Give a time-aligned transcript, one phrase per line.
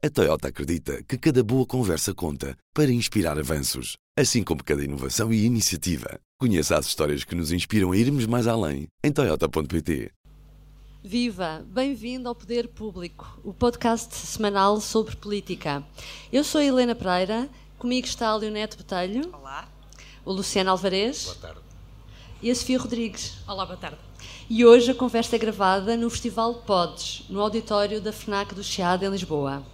[0.00, 5.32] A Toyota acredita que cada boa conversa conta para inspirar avanços, assim como cada inovação
[5.32, 6.20] e iniciativa.
[6.38, 10.12] Conheça as histórias que nos inspiram a irmos mais além em Toyota.pt.
[11.02, 11.66] Viva!
[11.66, 15.82] Bem-vindo ao Poder Público, o podcast semanal sobre política.
[16.32, 19.28] Eu sou a Helena Pereira, comigo está a Leonete Botelho.
[19.32, 19.68] Olá.
[20.24, 21.24] O Luciano Alvarez.
[21.24, 21.60] Boa tarde.
[22.40, 23.38] E a Sofia Rodrigues.
[23.48, 23.98] Olá, boa tarde.
[24.48, 29.04] E hoje a conversa é gravada no Festival Pods, no auditório da FNAC do Chiado,
[29.04, 29.66] em Lisboa.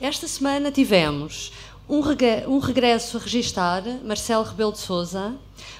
[0.00, 1.52] Esta semana tivemos
[1.88, 2.00] um,
[2.48, 5.36] um regresso a registar, Marcelo Rebelo de Sousa,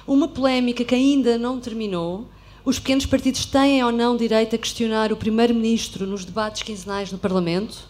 [0.07, 2.25] uma polémica que ainda não terminou,
[2.63, 7.17] os pequenos partidos têm ou não direito a questionar o Primeiro-Ministro nos debates quinzenais no
[7.17, 7.89] Parlamento,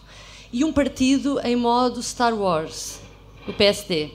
[0.52, 2.98] e um partido em modo Star Wars,
[3.46, 4.10] o PSD.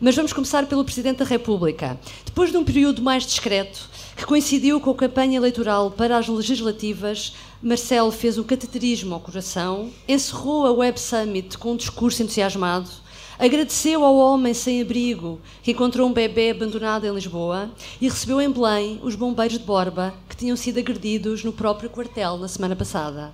[0.00, 2.00] Mas vamos começar pelo Presidente da República.
[2.24, 7.34] Depois de um período mais discreto, que coincidiu com a campanha eleitoral para as legislativas,
[7.64, 12.90] Marcelo fez um cateterismo ao coração, encerrou a Web Summit com um discurso entusiasmado,
[13.38, 18.52] agradeceu ao homem sem abrigo que encontrou um bebê abandonado em Lisboa e recebeu em
[18.52, 23.32] Belém os bombeiros de Borba que tinham sido agredidos no próprio quartel na semana passada.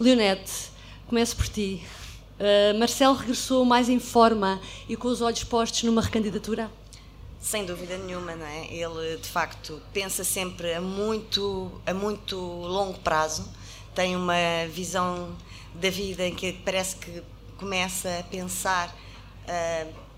[0.00, 0.70] Leonete,
[1.06, 1.82] começo por ti.
[2.40, 6.70] Uh, Marcelo regressou mais em forma e com os olhos postos numa recandidatura?
[7.38, 8.66] Sem dúvida nenhuma, não é?
[8.72, 13.48] Ele de facto pensa sempre a muito, a muito longo prazo,
[13.94, 14.34] tem uma
[14.72, 15.36] visão
[15.74, 17.22] da vida em que parece que
[17.56, 18.94] começa a pensar.
[19.44, 20.08] Uh,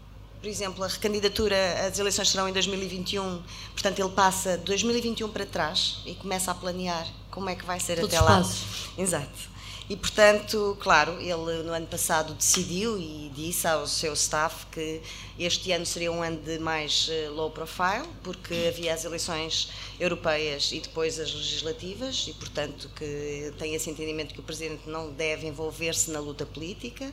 [0.40, 6.00] por exemplo, a recandidatura, as eleições serão em 2021, portanto, ele passa 2021 para trás
[6.06, 8.38] e começa a planear como é que vai ser Todos até lá.
[8.38, 8.88] Passos.
[8.96, 9.50] Exato.
[9.90, 15.02] E, portanto, claro, ele no ano passado decidiu e disse ao seu staff que
[15.36, 19.68] este ano seria um ano de mais eh, low profile, porque havia as eleições
[19.98, 25.10] europeias e depois as legislativas, e, portanto, que tem esse entendimento que o Presidente não
[25.10, 27.12] deve envolver-se na luta política.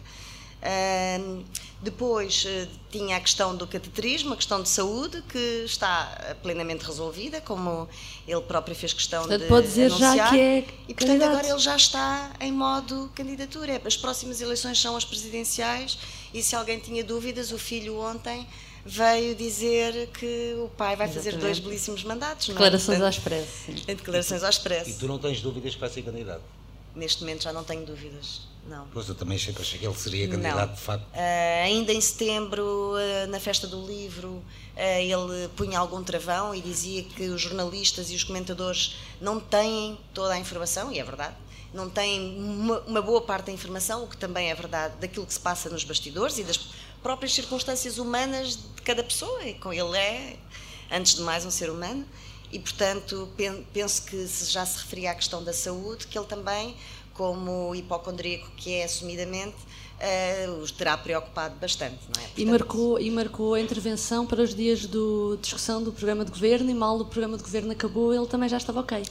[1.80, 7.40] Depois uh, tinha a questão do cateterismo, a questão de saúde, que está plenamente resolvida,
[7.40, 7.88] como
[8.28, 10.18] ele próprio fez questão portanto, de pode dizer anunciar.
[10.18, 11.30] já que é E portanto candidato.
[11.30, 13.80] agora ele já está em modo candidatura.
[13.86, 16.00] As próximas eleições são as presidenciais
[16.34, 18.48] e se alguém tinha dúvidas, o filho ontem
[18.84, 21.42] veio dizer que o pai vai fazer Exatamente.
[21.46, 22.48] dois belíssimos mandatos.
[22.48, 22.58] não é?
[22.58, 23.86] Declarações ao Portanto, expresso.
[23.86, 25.00] declarações ao E expresso.
[25.00, 26.42] tu não tens dúvidas que vai ser candidato?
[26.96, 28.47] Neste momento já não tenho dúvidas.
[28.68, 28.86] Não.
[28.94, 30.76] Pois eu também achei, achei que ele seria candidato Não.
[30.76, 31.06] de facto.
[31.14, 34.44] Ah, ainda em setembro, ah, na festa do livro,
[34.76, 39.98] ah, ele punha algum travão e dizia que os jornalistas e os comentadores não têm
[40.14, 41.36] toda a informação, e é verdade,
[41.74, 45.34] não têm uma, uma boa parte da informação, o que também é verdade, daquilo que
[45.34, 46.58] se passa nos bastidores e das
[47.02, 49.44] próprias circunstâncias humanas de cada pessoa.
[49.46, 50.38] E com ele é,
[50.92, 52.06] antes de mais, um ser humano.
[52.50, 56.26] E, portanto, pen- penso que se já se referia à questão da saúde, que ele
[56.28, 56.78] também,
[57.18, 59.56] como hipocondríaco que é assumidamente,
[60.00, 62.26] eh, os terá preocupado bastante, não é?
[62.26, 66.32] E Portanto, marcou, e marcou a intervenção para os dias de discussão do programa de
[66.32, 69.04] governo e mal o programa de governo acabou, ele também já estava ok.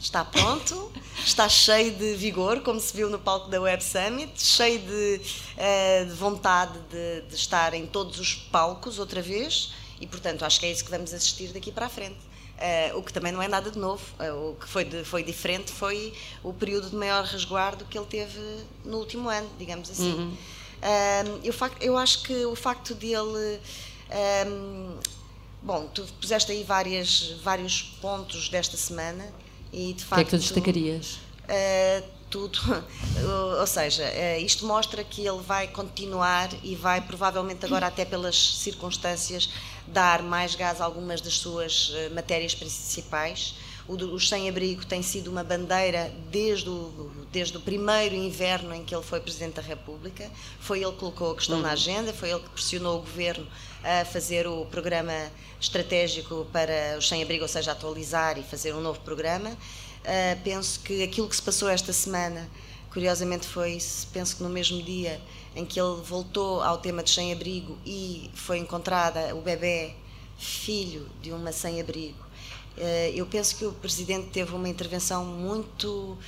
[0.00, 0.90] Está pronto,
[1.24, 5.20] está cheio de vigor, como se viu no palco da Web Summit, cheio de,
[5.56, 10.58] eh, de vontade de, de estar em todos os palcos outra vez e, portanto, acho
[10.58, 12.31] que é isso que vamos assistir daqui para a frente.
[12.64, 14.04] Eh, o que também não é nada de novo.
[14.20, 16.12] Eh, o que foi, de- foi diferente foi
[16.44, 18.38] o período de maior resguardo que ele teve
[18.84, 20.36] no último ano, digamos assim.
[20.80, 23.60] Eh, eu, fac- eu acho que o facto de ele.
[24.10, 24.44] eh,
[25.60, 29.26] bom, tu puseste aí várias, vários pontos desta semana
[29.72, 30.14] e de O facto.
[30.14, 31.18] que é que tu destacarias?
[32.32, 32.58] Tudo.
[33.60, 38.54] Ou- seja, uh, isto mostra que ele vai continuar e vai, provavelmente agora, até pelas
[38.54, 39.50] circunstâncias,
[39.86, 43.54] dar mais gás a algumas das suas uh, matérias principais.
[43.86, 48.94] O Os sem-abrigo tem sido uma bandeira desde o, desde o primeiro inverno em que
[48.94, 50.30] ele foi Presidente da República.
[50.58, 53.46] Foi ele que colocou a questão na agenda, foi ele que pressionou o Governo
[53.84, 55.12] a fazer o programa
[55.60, 59.54] estratégico para os sem-abrigo, ou seja, atualizar e fazer um novo programa.
[60.02, 62.48] Uh, penso que aquilo que se passou esta semana,
[62.90, 63.78] curiosamente foi,
[64.12, 65.20] penso que no mesmo dia
[65.54, 69.94] em que ele voltou ao tema de sem-abrigo e foi encontrada o bebê
[70.38, 72.18] filho de uma sem-abrigo.
[72.76, 76.18] Uh, eu penso que o Presidente teve uma intervenção muito,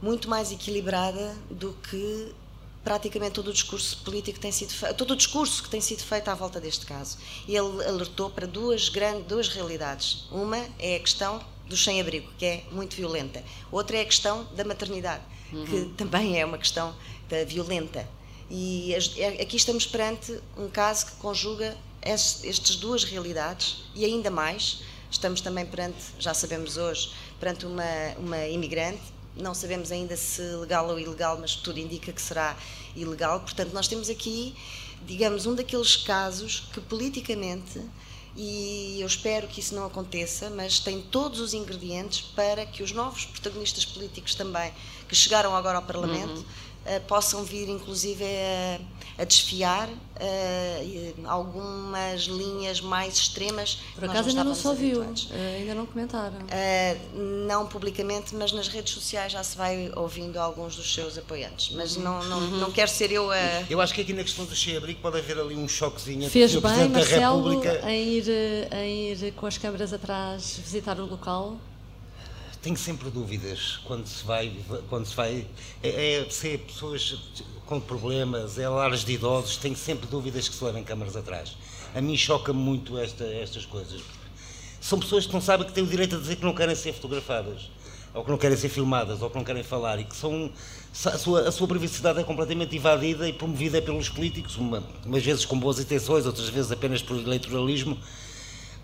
[0.00, 2.34] muito mais equilibrada do que
[2.82, 6.34] praticamente todo o discurso político tem sido todo o discurso que tem sido feito à
[6.34, 7.18] volta deste caso.
[7.46, 10.24] Ele alertou para duas grandes duas realidades.
[10.30, 11.40] Uma é a questão
[11.72, 13.42] do sem-abrigo, que é muito violenta.
[13.70, 16.94] Outra é a questão da maternidade, que também é uma questão
[17.28, 18.06] da violenta.
[18.50, 21.74] E é- aqui estamos perante um caso que conjuga
[22.04, 27.10] es- estas duas realidades e ainda mais estamos também perante, já sabemos hoje,
[27.40, 27.84] perante uma,
[28.18, 29.00] uma imigrante
[29.34, 32.54] não sabemos ainda se legal ou ilegal, mas tudo indica que será
[32.94, 33.40] ilegal.
[33.40, 34.54] Portanto, nós temos aqui,
[35.06, 37.80] digamos, um daqueles casos que politicamente
[38.36, 42.92] e eu espero que isso não aconteça, mas tem todos os ingredientes para que os
[42.92, 44.72] novos protagonistas políticos também,
[45.08, 46.44] que chegaram agora ao Parlamento, uhum.
[46.86, 53.78] Uh, possam vir, inclusive, a, a desfiar uh, algumas linhas mais extremas.
[53.94, 55.14] Por acaso ainda não se ouviu, uh,
[55.58, 56.38] ainda não comentaram.
[57.48, 61.74] não publicamente, mas nas redes sociais já se vai ouvindo alguns dos seus apoiantes.
[61.74, 62.02] Mas uhum.
[62.02, 62.56] não, não, uhum.
[62.58, 63.36] não quero ser eu a.
[63.68, 66.88] Eu acho que aqui na questão do cheio-abrigo pode haver ali um choquezinho Fez bem,
[66.88, 67.90] Marcelo, da República.
[67.90, 68.24] Em ir,
[68.72, 71.58] em ir com as câmaras atrás visitar o local?
[72.62, 74.52] Tenho sempre dúvidas quando se vai,
[74.88, 75.46] quando se vai
[75.82, 77.18] é, é ser pessoas
[77.66, 81.56] com problemas, é lares de idosos, tenho sempre dúvidas que se levem câmaras atrás.
[81.94, 84.00] A mim choca-me muito esta, estas coisas.
[84.80, 86.92] São pessoas que não sabem que têm o direito a dizer que não querem ser
[86.92, 87.68] fotografadas,
[88.14, 90.50] ou que não querem ser filmadas, ou que não querem falar, e que são
[91.06, 95.44] a sua, a sua privacidade é completamente invadida e promovida pelos políticos, uma, umas vezes
[95.44, 97.98] com boas intenções, outras vezes apenas por eleitoralismo,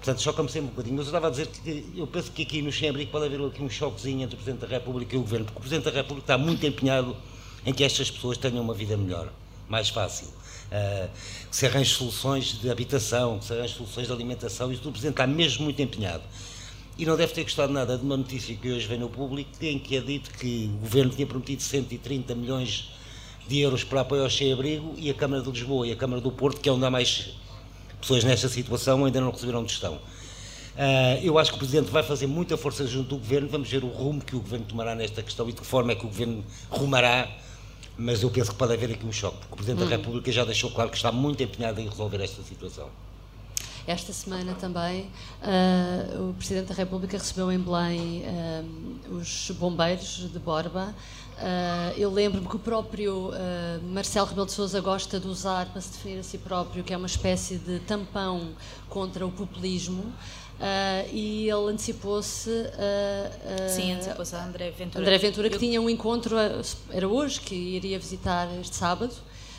[0.08, 0.96] Portanto, choca-me um bocadinho.
[0.96, 3.62] Mas eu estava a dizer que eu penso que aqui no Xembrique pode haver aqui
[3.62, 6.32] um choquezinho entre o Presidente da República e o Governo, porque o Presidente da República
[6.32, 7.14] está muito empenhado
[7.66, 9.30] em que estas pessoas tenham uma vida melhor,
[9.68, 10.28] mais fácil.
[10.28, 11.10] Uh,
[11.50, 15.12] que se arranje soluções de habitação, que se arranje soluções de alimentação, isso o Presidente
[15.12, 16.22] está mesmo muito empenhado.
[16.96, 19.78] E não deve ter gostado nada de uma notícia que hoje vem no público, em
[19.78, 22.88] que é dito que o Governo tinha prometido 130 milhões
[23.46, 26.32] de euros para apoio ao sem-abrigo e a Câmara de Lisboa e a Câmara do
[26.32, 27.36] Porto, que é onde há mais
[28.00, 29.94] pessoas nesta situação ainda não receberam gestão.
[29.94, 33.82] Uh, eu acho que o Presidente vai fazer muita força junto do Governo, vamos ver
[33.82, 36.08] o rumo que o Governo tomará nesta questão e de que forma é que o
[36.08, 37.28] Governo rumará,
[37.96, 39.88] mas eu penso que pode haver aqui um choque, porque o Presidente hum.
[39.88, 42.88] da República já deixou claro que está muito empenhado em resolver esta situação.
[43.88, 45.10] Esta semana também
[45.42, 50.94] uh, o Presidente da República recebeu em Belém uh, os bombeiros de Borba.
[51.38, 53.30] Uh, eu lembro-me que o próprio
[53.84, 56.96] Marcelo Rebelo de Sousa gosta de usar para se definir a si próprio, que é
[56.96, 58.50] uma espécie de tampão
[58.88, 60.12] contra o populismo.
[60.58, 62.50] Uh, e ele antecipou-se.
[62.50, 65.04] Uh, uh, Sim, antecipou-se a André Ventura.
[65.04, 65.60] André Ventura, que Eu...
[65.60, 66.36] tinha um encontro,
[66.90, 69.14] era hoje, que iria visitar este sábado,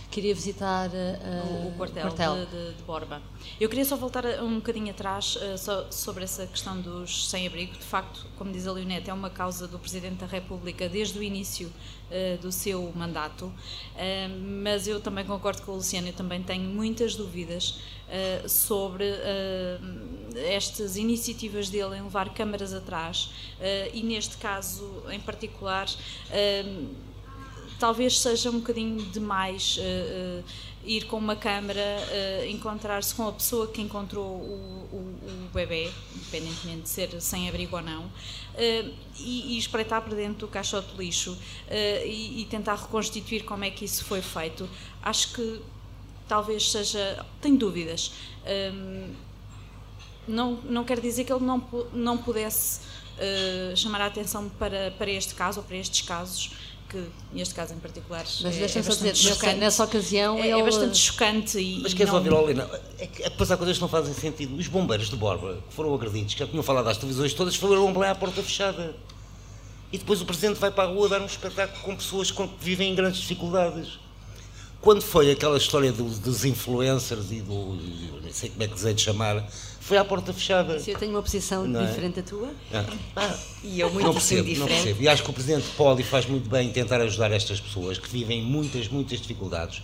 [0.09, 2.35] queria visitar uh, o, quartel, quartel.
[2.35, 3.21] De, de, de, Borba.
[3.59, 7.73] Eu queria só voltar um bocadinho atrás uh, so, sobre essa questão dos sem-abrigo.
[7.73, 11.23] De facto, como diz a Leonete, é uma causa do Presidente da República desde o
[11.23, 13.53] início uh, do seu mandato,
[14.63, 17.79] mas eu também concordo com o Luciano, eu também tenho muitas dúvidas
[18.47, 19.05] sobre
[20.47, 23.29] estas iniciativas dele em levar câmaras atrás
[23.93, 25.87] e neste caso em particular
[27.79, 30.43] talvez seja um bocadinho demais uh, uh,
[30.83, 35.89] ir com uma câmara, uh, encontrar-se com a pessoa que encontrou o, o, o bebê,
[36.15, 38.11] independentemente de ser sem abrigo ou não,
[39.17, 41.37] e, e, espreitar para dentro do caixote de lixo
[42.03, 44.69] e, e, tentar reconstituir como é que isso foi feito.
[45.01, 45.61] Acho que
[46.27, 47.25] talvez seja.
[47.39, 48.11] Tenho dúvidas.
[50.27, 52.81] não, não quer dizer que ele não, não pudesse
[53.77, 56.51] chamar a atenção para, para este caso ou para estes casos
[56.89, 59.55] que neste caso em particular mas é, deixa-me é dizer, chocante.
[59.57, 60.59] nessa ocasião é, ele...
[60.59, 62.17] é bastante chocante e mas queres não...
[62.17, 64.55] ouvir, Olina, é que, é que passar coisas que não fazem sentido.
[64.55, 68.01] Os bombeiros de Borba que foram agredidos, que já tinham falado às televisões todas foram
[68.03, 68.95] à porta fechada.
[69.91, 72.91] E depois o Presidente vai para a rua dar um espetáculo com pessoas que vivem
[72.91, 73.99] em grandes dificuldades.
[74.81, 77.77] Quando foi aquela história dos, dos influencers e do,
[78.23, 79.45] não sei como é que desei de chamar
[79.89, 80.79] foi à porta fechada.
[80.79, 81.87] Se eu tenho uma posição é?
[81.87, 82.53] diferente da tua.
[82.71, 82.85] Ah.
[83.15, 84.59] Ah, e eu muito não percebo, diferente.
[84.59, 85.01] Não percebo.
[85.01, 88.07] E acho que o Presidente pode e faz muito bem tentar ajudar estas pessoas que
[88.07, 89.81] vivem muitas, muitas dificuldades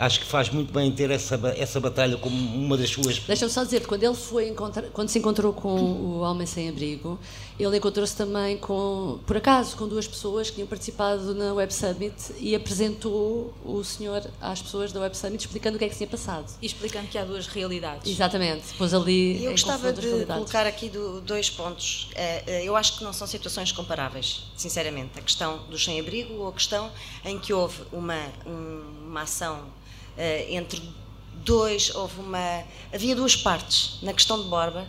[0.00, 3.18] acho que faz muito bem ter essa, essa batalha como uma das suas.
[3.18, 7.18] Deixa-me só dizer, quando ele foi encontrar, quando se encontrou com o Homem Sem Abrigo,
[7.58, 12.14] ele encontrou-se também com, por acaso, com duas pessoas que tinham participado na Web Summit
[12.38, 16.08] e apresentou o senhor às pessoas da Web Summit explicando o que é que tinha
[16.08, 16.46] passado.
[16.62, 18.10] E explicando que há duas realidades.
[18.10, 19.44] Exatamente, pôs ali.
[19.44, 22.08] Eu gostava de colocar aqui do, dois pontos.
[22.14, 25.18] É, é, eu acho que não são situações comparáveis, sinceramente.
[25.18, 26.90] A questão do sem-abrigo ou a questão
[27.24, 29.80] em que houve uma, uma ação uh,
[30.48, 30.82] entre
[31.44, 32.64] dois, houve uma.
[32.92, 34.86] Havia duas partes na questão de Borba,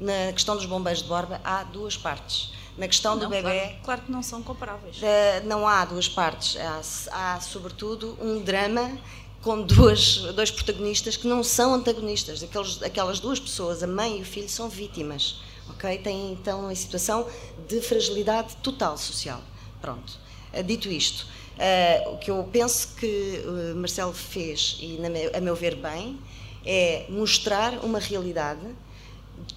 [0.00, 2.52] na questão dos bombeiros de Borba, há duas partes.
[2.76, 3.42] Na questão não, do bebê.
[3.42, 4.98] Claro, claro, que não são comparáveis.
[4.98, 6.56] Uh, não há duas partes.
[6.56, 8.96] Há, há, sobretudo, um drama
[9.42, 12.40] com duas, dois protagonistas que não são antagonistas.
[12.40, 15.40] Aqueles, aquelas duas pessoas, a mãe e o filho, são vítimas.
[15.70, 15.98] Ok?
[15.98, 17.28] Têm então uma situação
[17.66, 19.40] de fragilidade total social.
[19.80, 20.16] Pronto.
[20.54, 21.26] Uh, dito isto,
[21.58, 24.98] Uh, o que eu penso que uh, Marcelo fez, e
[25.34, 26.18] a meu ver bem,
[26.64, 28.60] é mostrar uma realidade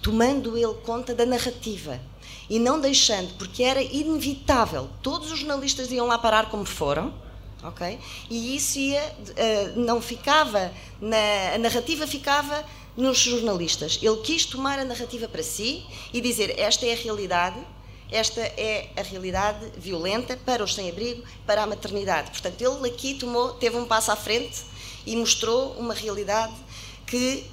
[0.00, 2.00] tomando ele conta da narrativa
[2.50, 7.14] e não deixando, porque era inevitável, todos os jornalistas iam lá parar como foram,
[7.62, 7.98] ok?
[8.28, 12.64] E isso ia, uh, não ficava, na, a narrativa ficava
[12.96, 13.98] nos jornalistas.
[14.02, 17.58] Ele quis tomar a narrativa para si e dizer esta é a realidade,
[18.12, 22.30] esta é a realidade violenta para os sem-abrigo, para a maternidade.
[22.30, 24.62] Portanto, ele aqui tomou, teve um passo à frente
[25.06, 26.52] e mostrou uma realidade
[27.06, 27.44] que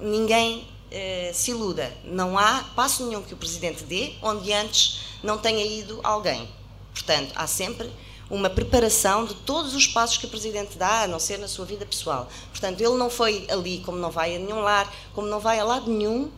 [0.00, 1.92] ninguém eh, se iluda.
[2.04, 6.48] Não há passo nenhum que o Presidente dê onde antes não tenha ido alguém.
[6.92, 7.90] Portanto, há sempre
[8.30, 11.64] uma preparação de todos os passos que o Presidente dá, a não ser na sua
[11.64, 12.28] vida pessoal.
[12.50, 15.64] Portanto, ele não foi ali como não vai a nenhum lar, como não vai a
[15.64, 16.30] lado nenhum,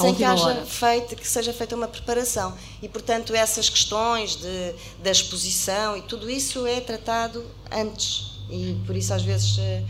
[0.00, 2.54] sem que haja feito, que seja feita uma preparação.
[2.82, 8.32] E, portanto, essas questões de, da exposição e tudo isso é tratado antes.
[8.50, 9.58] E por isso, às vezes.
[9.58, 9.82] Eh,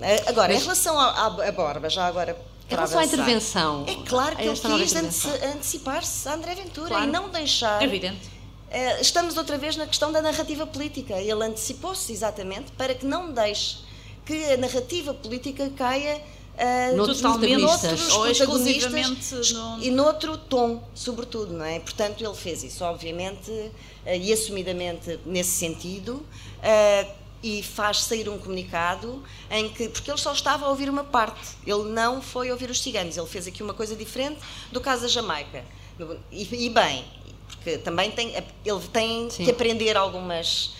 [0.00, 2.36] eh, agora, Mas, em relação à Borba, já agora.
[2.70, 3.84] Em relação à intervenção.
[3.86, 7.04] É claro que ele quis antecipar-se a André Ventura claro.
[7.04, 7.82] e não deixar.
[7.82, 8.38] Evidente
[8.70, 11.14] eh, estamos outra vez na questão da narrativa política.
[11.14, 13.78] Ele antecipou-se exatamente para que não deixe
[14.24, 16.20] que a narrativa política caia
[16.58, 19.82] uh, noutros protagonistas, ou exclusivamente no...
[19.82, 21.78] e noutro tom, sobretudo, não é?
[21.78, 23.72] Portanto, ele fez isso, obviamente, uh,
[24.06, 30.32] e assumidamente nesse sentido, uh, e faz sair um comunicado em que, porque ele só
[30.32, 33.74] estava a ouvir uma parte, ele não foi ouvir os ciganos, ele fez aqui uma
[33.74, 34.40] coisa diferente
[34.72, 35.64] do caso da Jamaica.
[36.32, 37.04] E, e bem,
[37.46, 38.34] porque também tem,
[38.64, 39.44] ele tem Sim.
[39.44, 40.76] que aprender algumas.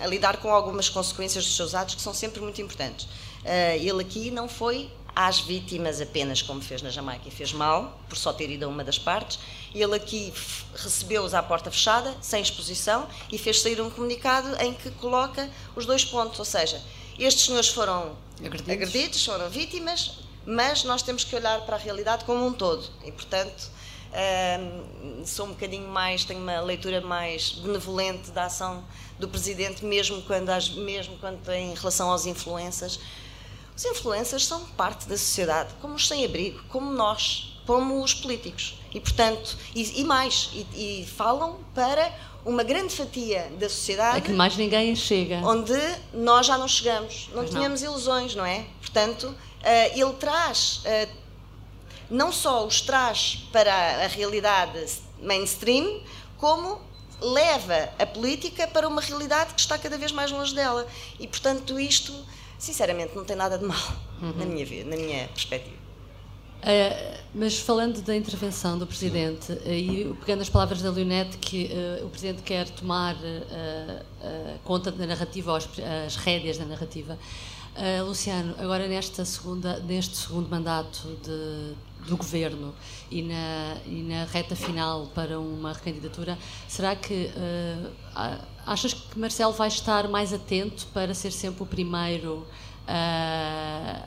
[0.00, 3.08] A lidar com algumas consequências dos seus atos que são sempre muito importantes.
[3.40, 7.98] Uh, ele aqui não foi às vítimas apenas, como fez na Jamaica, e fez mal,
[8.08, 9.38] por só ter ido a uma das partes.
[9.74, 10.32] Ele aqui
[10.74, 15.86] recebeu-os à porta fechada, sem exposição, e fez sair um comunicado em que coloca os
[15.86, 16.80] dois pontos, ou seja,
[17.18, 22.24] estes senhores foram agredidos, agredidos foram vítimas, mas nós temos que olhar para a realidade
[22.24, 23.70] como um todo, e portanto
[24.10, 28.84] Uh, sou um bocadinho mais, tenho uma leitura mais benevolente da ação
[29.20, 30.50] do Presidente, mesmo quando,
[30.84, 32.98] mesmo quando em relação aos influências.
[33.80, 38.78] Os influencers são parte da sociedade, como os sem-abrigo, como nós, como os políticos.
[38.92, 42.12] E, portanto, e, e mais, e, e, falam para
[42.44, 44.18] uma grande fatia da sociedade.
[44.18, 45.36] É que mais ninguém chega.
[45.36, 45.72] Onde
[46.12, 47.92] nós já não chegamos, não pois tínhamos não.
[47.92, 48.66] ilusões, não é?
[48.82, 51.10] Portanto, uh, ele traz uh,
[52.10, 56.02] não só os traz para a realidade mainstream,
[56.36, 56.78] como
[57.18, 60.86] leva a política para uma realidade que está cada vez mais longe dela.
[61.18, 62.12] E, portanto, isto,
[62.60, 63.76] sinceramente, não tem nada de mal,
[64.22, 64.32] uhum.
[64.36, 65.80] na, minha, na minha perspectiva.
[66.60, 71.70] Uh, mas falando da intervenção do Presidente, uh, e pegando as palavras da Leonete, que
[71.72, 73.16] uh, o Presidente quer tomar
[74.62, 75.66] conta da narrativa, as,
[76.06, 77.18] as rédeas da narrativa,
[78.04, 81.74] Luciano, agora nesta segunda, neste segundo mandato de,
[82.08, 82.74] do governo
[83.10, 87.90] e na, e na reta final para uma recandidatura, será que uh,
[88.66, 92.46] achas que Marcelo vai estar mais atento para ser sempre o primeiro
[92.86, 94.06] a,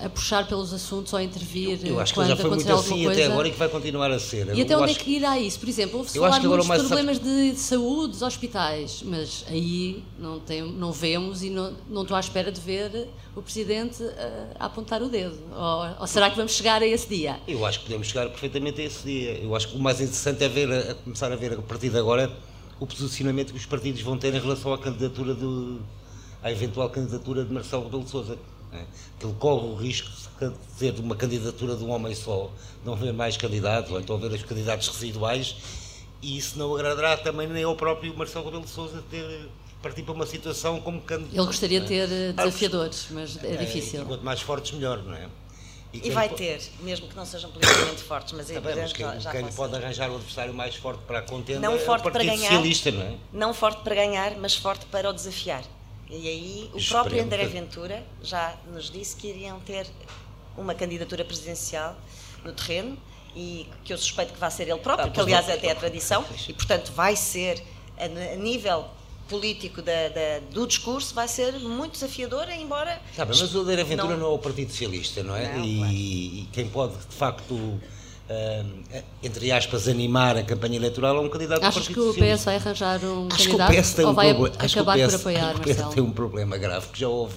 [0.00, 3.04] a puxar pelos assuntos ou a intervir eu, eu acho que já foi muito assim
[3.04, 3.12] coisa.
[3.12, 4.54] até agora e que vai continuar a ser.
[4.54, 5.58] E até onde é que irá isso?
[5.58, 10.62] Por exemplo, houve-se falar muitos problemas de, de, saúde dos hospitais, mas aí não, tem,
[10.62, 15.02] não vemos e não, não estou à espera de ver o Presidente a, a apontar
[15.02, 15.36] o dedo.
[15.52, 17.40] Ou, ou, será que vamos chegar a esse dia?
[17.46, 19.38] Eu acho que podemos chegar perfeitamente a esse dia.
[19.38, 21.98] Eu acho que o mais interessante é ver, a começar a ver a partir de
[21.98, 22.30] agora
[22.78, 25.80] o posicionamento que os partidos vão ter em relação à candidatura do,
[26.42, 28.38] à eventual candidatura de Marcelo Rebelo de Sousa
[28.72, 28.84] é?
[29.18, 30.10] Que ele corre o risco
[30.40, 32.50] de ter uma candidatura de um homem só,
[32.84, 35.56] não haver mais candidatos, ou então haver os candidatos residuais,
[36.22, 39.48] e isso não agradará também nem ao próprio Marcelo Rebelo de Sousa ter
[39.82, 41.36] partir para uma situação como candidato.
[41.36, 42.06] Ele gostaria de é?
[42.06, 44.04] ter eh, desafiadores, mas é, é difícil.
[44.04, 45.28] quanto mais fortes, melhor, não é?
[45.92, 49.20] E, e vai ter, mesmo que não sejam politicamente fortes, mas, é bem, mas quem,
[49.20, 52.12] já, quem pode arranjar o adversário mais forte para a contenda não é forte o
[52.12, 53.14] Partido para ganhar, Socialista, não é?
[53.32, 55.64] Não forte para ganhar, mas forte para o desafiar.
[56.10, 59.86] E aí o próprio André Ventura já nos disse que iriam ter
[60.56, 61.96] uma candidatura presidencial
[62.44, 62.96] no terreno
[63.36, 65.54] e que eu suspeito que vai ser ele próprio, ah, que aliás não.
[65.54, 67.62] até é tradição, e portanto vai ser,
[67.96, 68.86] a, nível
[69.28, 73.00] político da, da, do discurso, vai ser muito desafiador, embora...
[73.14, 75.54] Sabe, mas o André Ventura não, não, é o Partido Socialista, não é?
[75.54, 75.92] Não, e, claro.
[75.92, 77.80] e quem pode, de facto
[79.22, 83.02] entre aspas, animar a campanha eleitoral a um candidato Achas que o PS vai arranjar
[83.04, 85.94] um acho candidato que o PS tem um ou vai acabar por apoiar, o PS
[85.94, 87.36] tem um problema grave, que já houve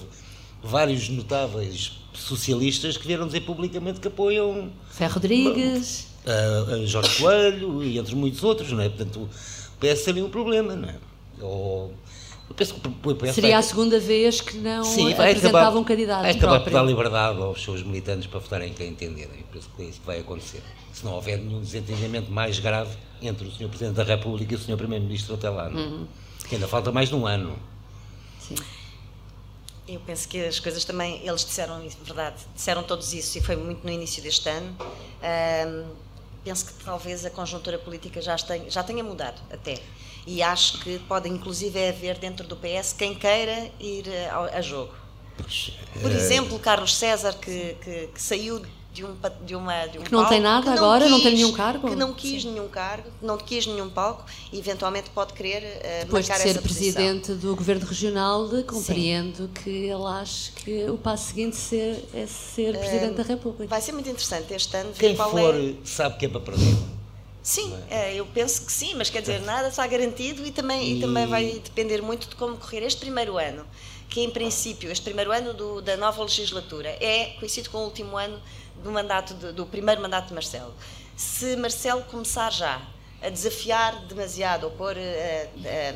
[0.62, 4.70] vários notáveis socialistas que vieram dizer publicamente que apoiam...
[4.90, 6.12] Ferro Rodrigues...
[6.24, 8.88] Uh, Jorge Coelho e entre muitos outros, não é?
[8.88, 9.28] Portanto, o
[9.80, 10.94] PS tem um problema, não é?
[11.40, 11.92] Ou,
[12.52, 15.78] Eu penso que o PS Seria a segunda vez que não Sim, vai apresentava acabar,
[15.78, 19.38] um candidato vai acabar por dar liberdade aos seus militantes para votarem quem entenderem.
[19.38, 20.62] Eu penso que é isso que vai acontecer.
[20.92, 23.68] Se não houver nenhum desentendimento mais grave entre o Sr.
[23.68, 24.76] Presidente da República e o Sr.
[24.76, 25.68] Primeiro-Ministro até lá.
[25.68, 25.70] É?
[25.70, 26.06] Uhum.
[26.46, 27.58] Que ainda falta mais de um ano.
[28.38, 28.56] Sim.
[29.88, 33.56] Eu penso que as coisas também, eles disseram isso, verdade, disseram todos isso e foi
[33.56, 34.76] muito no início deste ano.
[36.44, 39.80] Penso que talvez a conjuntura política já tenha, já tenha mudado até.
[40.26, 44.60] E acho que pode inclusive haver dentro do PS quem queira ir eh, ao- a
[44.60, 44.92] jogo.
[46.00, 48.62] Por Eh, exemplo, Carlos César, que, que, que saiu
[48.92, 51.34] de um, de uma, de um Que não tem palco, nada que agora, não tem
[51.34, 51.88] nenhum cargo?
[51.88, 56.26] Que não quis nenhum cargo, não quis nenhum palco e eventualmente pode querer eh, Depois
[56.26, 56.92] de ser essa posição.
[56.92, 62.78] presidente do governo regional, compreendo que ele acha que o passo seguinte ser- é ser
[62.78, 63.66] presidente da República.
[63.66, 65.74] Vai ser muito interessante este ano ver Quem qual for é.
[65.84, 66.76] sabe que é para perder.
[67.42, 71.00] Sim, eh, eu penso que sim, mas quer dizer, nada está garantido e também, e...
[71.00, 73.66] também vai depender muito de como correr este primeiro ano,
[74.08, 78.16] que em princípio, este primeiro ano do- da nova legislatura é coincide com o último
[78.16, 78.40] ano
[78.82, 80.72] do mandato de- do primeiro mandato de Marcelo.
[81.16, 82.80] Se Marcelo começar já
[83.20, 85.94] a desafiar demasiado ou pôr eh, eh,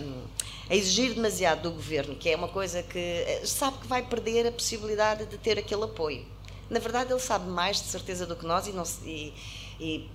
[0.69, 4.49] a exigir demasiado do governo, que é uma coisa que eh, sabe que vai perder
[4.49, 6.25] a possibilidade de ter aquele apoio.
[6.69, 9.33] Na verdade, ele sabe mais de certeza do que nós e, não e-
[9.79, 10.09] e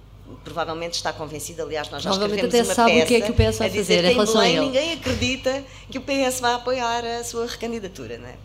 [0.43, 1.63] provavelmente está convencido.
[1.63, 3.67] Aliás, nós já escrevemos até uma sabe o peça que é que o PS vai
[3.67, 4.65] a dizer fazer em que em relação a Belém ele.
[4.65, 8.35] ninguém acredita que o PS vai apoiar a sua recandidatura, não é?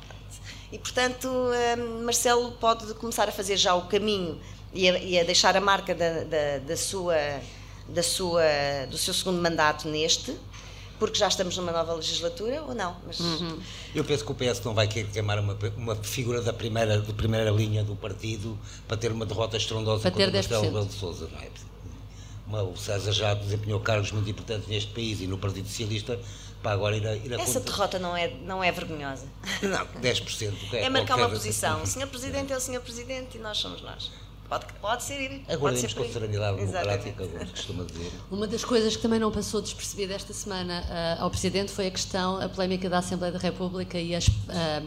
[0.72, 4.38] E, portanto, hum, Marcelo pode começar a fazer já o caminho
[4.72, 7.16] e a, e a deixar a marca da, da, da sua,
[7.88, 8.42] da sua,
[8.90, 10.36] do seu segundo mandato neste,
[10.98, 12.96] porque já estamos numa nova legislatura, ou não?
[13.06, 13.58] Mas, Uhum.
[13.94, 17.12] Eu penso que o PS não vai querer queimar uma, uma figura da primeira, de
[17.12, 20.64] primeira linha do partido para ter uma derrota estrondosa Para ter contra Marcelo 10%.
[20.66, 21.48] Rebelo de Sousa, não é?
[22.46, 26.18] Uma- o César já desempenhou cargos muito importantes neste país e no Partido Socialista
[26.62, 29.26] para agora ir a, ir a essa contra- derrota não é, não é vergonhosa.
[29.62, 30.52] Não, 10%.
[30.52, 31.82] o que É marcar uma posição.
[31.82, 34.10] O senhor Presidente é o senhor Presidente e nós somos nós.
[34.48, 35.42] Pode, pode ser.
[35.48, 38.12] Aguardemos ser com serenidade democrática, como se costuma dizer.
[38.30, 41.90] Uma das coisas que também não passou despercebida esta semana ah, ao Presidente foi a
[41.90, 44.82] questão, a polémica da Assembleia da República e as, ah,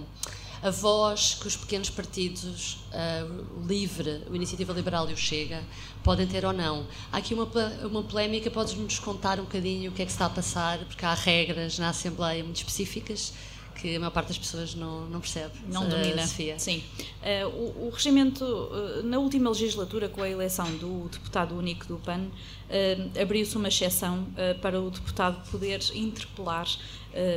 [0.62, 3.26] a voz que os pequenos partidos, ah,
[3.58, 5.62] o LIVRE, o Iniciativa Liberal e o Chega,
[6.04, 6.86] podem ter ou não.
[7.12, 7.48] Há aqui uma,
[7.84, 11.06] uma polémica, podes-nos contar um bocadinho o que é que se está a passar, porque
[11.06, 13.34] há regras na Assembleia muito específicas
[13.80, 15.54] que a maior parte das pessoas não, não percebe.
[15.68, 16.26] Não domina.
[16.28, 16.60] Sofia.
[16.60, 16.84] Sim.
[17.24, 21.98] Eh, o, o regimento, eh, na última legislatura, com a eleição do deputado único do
[21.98, 22.28] PAN,
[22.70, 24.28] eh, abriu-se uma exceção
[24.62, 26.68] para o deputado poder interpelar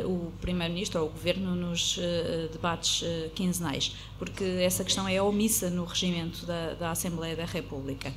[0.05, 1.99] o Primeiro-Ministro ou o Governo nos
[2.53, 3.03] debates
[3.35, 8.13] quinzenais, porque essa questão é omissa no regimento da, da Assembleia da República.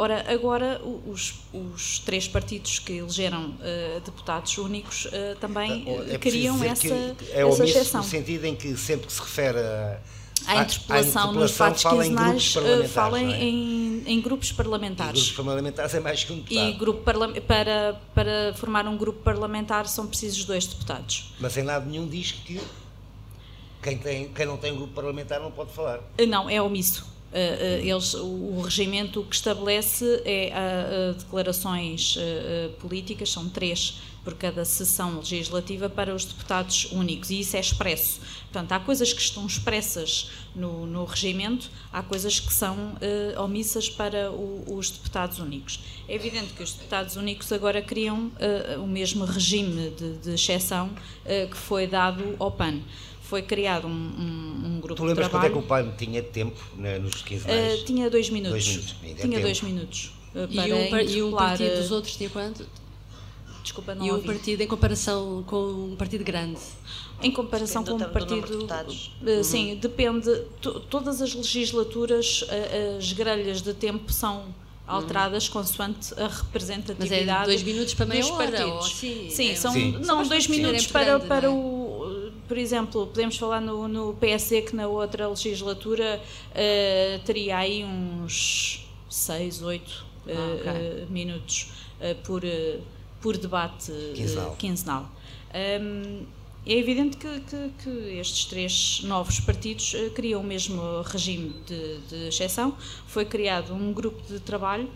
[0.00, 5.94] Ora, agora os, os três partidos que elegeram eh, deputados únicos eh, também É eh,
[5.96, 8.00] preciso queriam dizer essa, que é essa omisso exceção.
[8.00, 10.00] no sentido em que sempre que se refere a,
[10.46, 13.44] A à- interpelação nos interpelação, debates fala em quinzenais eh, é?
[13.44, 15.20] em, em grupos E parlamentares.
[15.20, 16.78] grupos parlamentares é mais que um E deputado.
[16.78, 21.34] grupo parla- para, para formar um grupo parlamentar são precisos dois deputados.
[21.38, 22.58] Mas em lado nenhum diz que
[23.82, 26.00] quem, tem, quem não tem um grupo parlamentar não pode falar.
[26.16, 27.04] Eh, Não, é omisso.
[27.32, 33.98] Eh, eh, Eles, o regimento que estabelece é a, a declarações eh, políticas, são três
[34.24, 38.20] por cada sessão legislativa para os deputados únicos, e isso é expresso.
[38.52, 43.88] Portanto, há coisas que estão expressas no, no regimento, há coisas que são eh, omissas
[43.88, 45.80] para o- os deputados únicos.
[46.06, 48.30] É evidente que os deputados únicos agora criam
[48.82, 50.90] o mesmo regime de, de exceção
[51.50, 52.80] que foi dado ao PAN.
[53.30, 55.52] Foi criado um, um- um grupo Tu lembras de quanto é trabalho.
[55.52, 57.82] que o pai tinha de tempo né, nos 15 Uh, mais?
[57.84, 58.50] tinha dois minutos.
[58.64, 59.42] Dois minutos, ainda é tinha tempo.
[59.42, 60.12] dois minutos.
[60.34, 62.66] uh, E para o, par- e o partido uh, dos outros tinha quanto?
[63.62, 64.26] Desculpa, não E o ouvi.
[64.26, 65.56] partido em comparação com
[65.92, 66.58] um partido grande?
[67.22, 68.84] Em comparação com Depende o do- do número de partido.
[68.88, 69.12] deputados.
[69.40, 70.34] uh, Sim, depende.
[70.60, 74.46] To- todas as legislaturas, uh, as grelhas de tempo são
[74.88, 78.72] alteradas consoante a representatividade Mas é dois minutos para meia dos hora, partidos.
[78.72, 79.92] ou assim, Sim, é- são Sim.
[79.92, 81.28] não São dois minutos grande, para, não é?
[81.28, 87.58] para o por exemplo, podemos falar no, no PSD que na outra legislatura uh, teria
[87.58, 91.06] aí uns 6, 8 Ah, ok.
[91.08, 91.68] minutos
[92.00, 92.80] uh, por, uh,
[93.22, 94.56] por debate uh, Quinzenal.
[94.56, 95.08] quinzenal.
[95.80, 96.24] Um,
[96.66, 102.28] é evidente que, que- que estes três novos partidos criam o mesmo regime de, de
[102.28, 102.76] exceção.
[103.06, 104.88] Foi criado um grupo de trabalho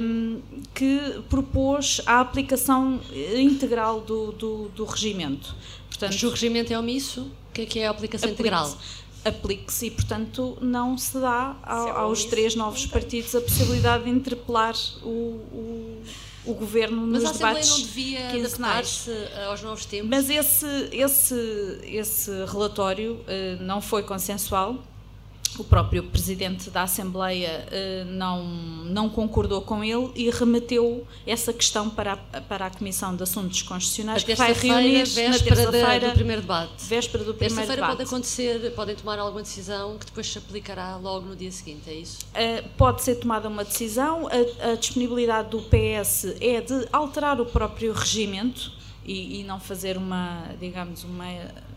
[0.00, 0.40] um,
[0.74, 3.00] que propôs a aplicação
[3.36, 5.54] integral do, do, do regimento.
[5.88, 7.22] Portanto, Mas o regimento é omisso?
[7.50, 8.76] O que é que é a aplicação integral?
[9.24, 14.02] aplique-se- e, portanto, não se dá ao- Se é aos três novos partidos a possibilidade
[14.04, 16.02] de interpelar o, o,
[16.44, 19.06] o governo Mas nos debates não devia quinzenais.
[19.08, 20.08] adaptar-se aos novos tempos?
[20.10, 24.82] Mas esse, esse, esse relatório eh, não foi consensual.
[25.58, 31.90] O próprio presidente da Assembleia eh, não, não concordou com ele e remeteu essa questão
[31.90, 36.14] para a, para a Comissão de Assuntos Constitucionais, a que vai reunir na terça-feira, do
[36.14, 36.84] primeiro debate.
[36.86, 38.14] véspera do primeiro Terça-feira pode debate.
[38.14, 42.18] acontecer, podem tomar alguma decisão que depois se aplicará logo no dia seguinte, é isso?
[42.34, 44.28] Uh, pode ser tomada uma decisão.
[44.28, 48.72] A, a disponibilidade do PS é de alterar o próprio regimento
[49.04, 51.26] e, e não fazer uma, digamos, uma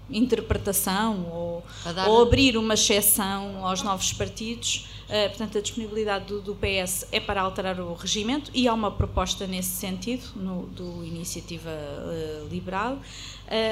[0.10, 1.64] interpretação ou,
[2.08, 4.88] ou abrir uma exceção aos novos partidos.
[5.06, 8.90] Uh, portanto, a disponibilidade do, do PS é para alterar o regimento e há uma
[8.92, 12.98] proposta nesse sentido no, do Iniciativa uh, Liberal.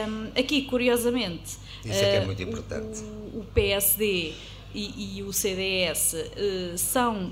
[0.07, 2.99] Um, aqui, curiosamente, Isso é que é muito o- importante.
[3.33, 4.33] o, o PSD
[4.75, 7.31] e, e o CDS eh, são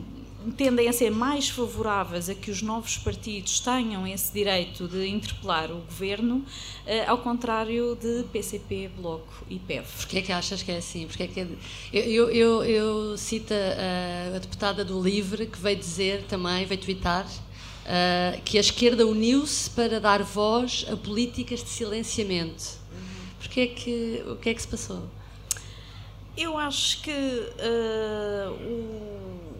[0.58, 5.71] tendem a ser mais favoráveis a que os novos partidos tenham esse direito de interpelar
[5.71, 6.43] o governo,
[6.86, 9.86] eh, ao contrário de PCP, Bloco e PEV.
[9.97, 11.06] Porquê é que achas que é assim?
[11.08, 11.47] Porquê é que é-
[11.93, 16.80] eu, eu, eu, eu cito a, a deputada do Livre que veio dizer também, veio
[16.82, 17.27] twittar,
[17.86, 22.80] ah, que a esquerda uniu-se para dar voz a políticas de silenciamento.
[23.39, 25.08] Porquê é que, o que é que se passou?
[26.38, 29.50] Eu acho que eh, o-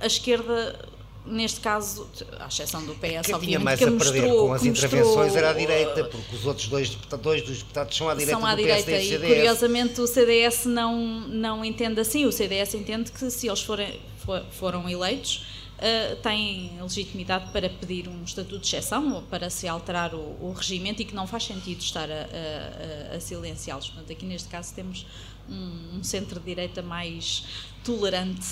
[0.00, 0.78] a esquerda,
[1.26, 2.08] neste caso,
[2.38, 4.90] à exceção do PS, Quem tinha mais que a perder mostrou- com as que mostrou,
[4.90, 8.32] intervenções era eh, direita, porque os outros dois, deputados, dois dos deputados são à direita
[8.38, 9.34] são à do direita PSD e CDS.
[9.34, 10.96] curiosamente o CDS não,
[11.28, 12.24] não entende assim.
[12.26, 15.44] O CDS entende que se eles forem, for- foram eleitos
[15.80, 20.52] eh, têm legitimidade para pedir um estatuto de exceção ou para se alterar o, o
[20.56, 23.88] regimento e que não faz sentido estar a, a- a- a silenciá-los.
[23.90, 25.06] Portanto, aqui neste caso temos
[25.48, 27.44] um, um centro-direita mais
[27.84, 28.46] tolerante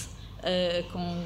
[0.48, 1.24] eh, com,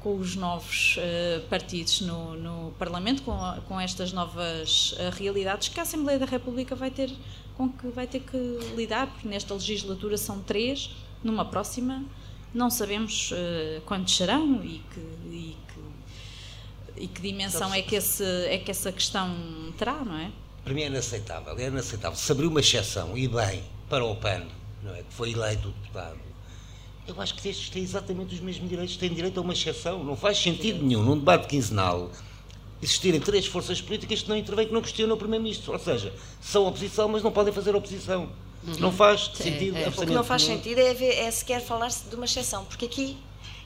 [0.00, 3.36] com os novos eh, partidos no, no Parlamento, com,
[3.68, 7.12] com estas novas eh, realidades que a Assembleia da República vai ter,
[7.54, 8.38] com que vai ter que
[8.74, 10.88] lidar, porque nesta legislatura são três,
[11.22, 12.02] numa próxima
[12.54, 13.30] não sabemos
[13.84, 18.90] quantos serão e que, e que, e que dimensão é que, esse, é que essa
[18.90, 19.34] questão
[19.76, 20.30] terá, não é?
[20.64, 22.16] Para mim é inaceitável, é inaceitável.
[22.16, 24.46] Se abrir uma exceção, e bem, para o PAN,
[24.82, 26.31] não é, que foi eleito deputado,
[27.06, 30.02] eu acho que estes têm exatamente os mesmos direitos, têm direito a uma exceção.
[30.04, 32.10] Não faz sentido nenhum, num debate quinzenal,
[32.80, 35.72] existirem três forças políticas que não intervêm, que não questionam o Primeiro-Ministro.
[35.72, 38.28] Ou seja, são oposição, mas não podem fazer oposição.
[38.78, 39.88] Não faz sentido é.
[39.88, 40.56] O que não faz nenhum.
[40.62, 43.16] sentido é, ver- é sequer falar-se de uma exceção, porque aqui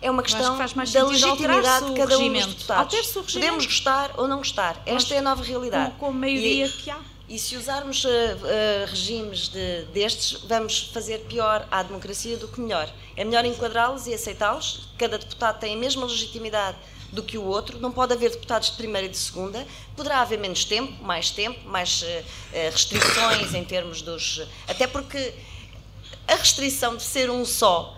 [0.00, 3.06] é uma questão que faz mais da legitimidade de cada um dos deputados.
[3.32, 4.82] Podemos gostar ou não gostar.
[4.86, 5.92] Esta é a nova realidade.
[5.92, 6.98] Com, com a maioria E- que há.
[7.28, 12.60] E se usarmos uh, uh, regimes de- destes, vamos fazer pior à democracia do que
[12.60, 12.88] melhor.
[13.16, 14.88] É melhor enquadrá-los e aceitá-los.
[14.96, 16.76] Cada deputado tem a mesma legitimidade
[17.10, 17.80] do que o outro.
[17.80, 19.66] Não pode haver deputados de primeira e de segunda.
[19.96, 22.06] Poderá haver menos tempo, mais tempo, mais uh,
[22.70, 24.46] restrições em termos dos.
[24.68, 25.34] Até porque
[26.28, 27.96] a restrição de ser um só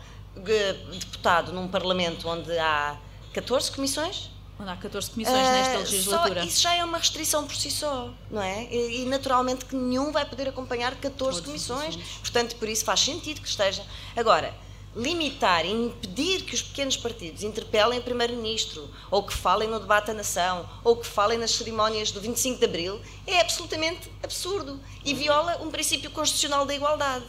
[0.89, 2.97] deputado num Parlamento onde há
[3.35, 6.41] 14 comissões Onde há 14 comissões nesta ah, legislatura.
[6.41, 8.65] só- isso já é uma restrição por si só, não é?
[8.65, 13.41] E, e, naturalmente que nenhum vai poder acompanhar 14 comissões, portanto, por isso faz sentido
[13.41, 13.85] que esteja.
[14.17, 14.53] Agora,
[14.97, 20.09] limitar e impedir que os pequenos partidos interpelem o Primeiro-Ministro, ou que falem no debate
[20.09, 25.15] da nação, ou que falem nas cerimónias do 25 de Abril, é absolutamente absurdo e
[25.15, 27.25] viola um princípio constitucional da igualdade.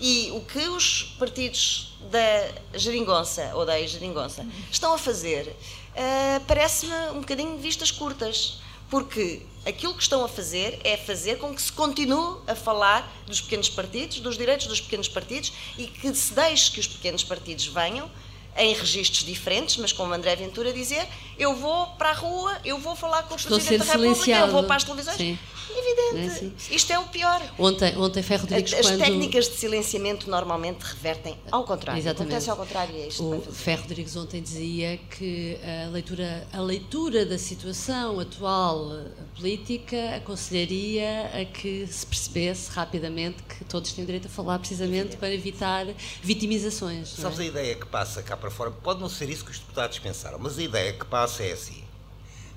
[0.00, 5.56] E o que os partidos da geringonça, ou da ex-geringonça, estão a fazer
[5.94, 8.58] Uh, parece-me um bocadinho de vistas curtas,
[8.90, 13.40] porque aquilo que estão a fazer é fazer com que se continue a falar dos
[13.40, 17.66] pequenos partidos, dos direitos dos pequenos partidos e que se deixe que os pequenos partidos
[17.66, 18.10] venham
[18.56, 21.06] em registros diferentes, mas como André Ventura dizer,
[21.38, 24.50] eu vou para a rua, eu vou falar com o Estou Presidente da República, eu
[24.52, 25.16] vou para as televisões.
[25.16, 25.38] Sim.
[25.76, 26.52] Evidente, É assim.
[26.70, 27.42] isto é o pior.
[27.58, 28.98] Ontem, ontem Ferro Rodrigues, As quando...
[29.00, 31.98] técnicas de silenciamento normalmente revertem ao contrário.
[31.98, 32.30] Exatamente.
[32.32, 33.40] Acontece ao contrário é isto O.
[33.52, 38.88] Ferro Rodrigues ontem dizia que a leitura, a leitura da situação atual
[39.36, 45.32] política aconselharia a que se percebesse rapidamente que todos têm direito a falar precisamente para
[45.34, 45.86] evitar
[46.22, 47.18] vitimizações.
[47.18, 47.22] é?
[47.22, 48.70] Sabes a ideia que passa cá para fora?
[48.70, 51.82] Pode não ser isso que os deputados pensaram, mas a ideia que passa é assim,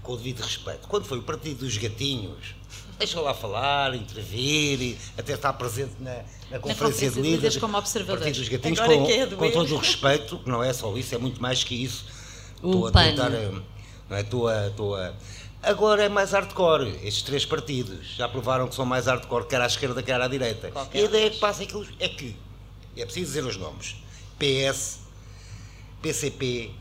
[0.03, 0.85] com o devido respeito.
[0.87, 2.55] Quando foi o Partido dos Gatinhos,
[2.99, 6.11] deixa lá falar, intervir, e até estar presente na,
[6.51, 7.35] na Conferência Conferência de de Líderes.
[7.35, 8.17] Líderes como observador.
[8.17, 11.15] Partido dos Gatinhos, Agora com, é com todo o respeito, que não é só isso,
[11.15, 12.05] é muito mais que isso.
[12.55, 13.31] Estou a tentar.
[13.33, 13.51] eh,
[14.09, 14.21] Não é?
[14.21, 15.13] Estou a, estou a-
[15.63, 16.99] Agora é mais hardcore.
[17.03, 20.69] Estes três partidos já provaram que são mais hardcore, quer à esquerda, quer à direita.
[20.71, 22.35] Qualquer e a ideia que passa é que, é que
[22.97, 23.95] é preciso dizer os nomes:
[24.37, 24.99] PS,
[26.01, 26.71] PCP,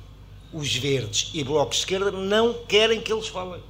[0.53, 3.61] os Verdes e Bloco de Esquerda não querem que eles falem.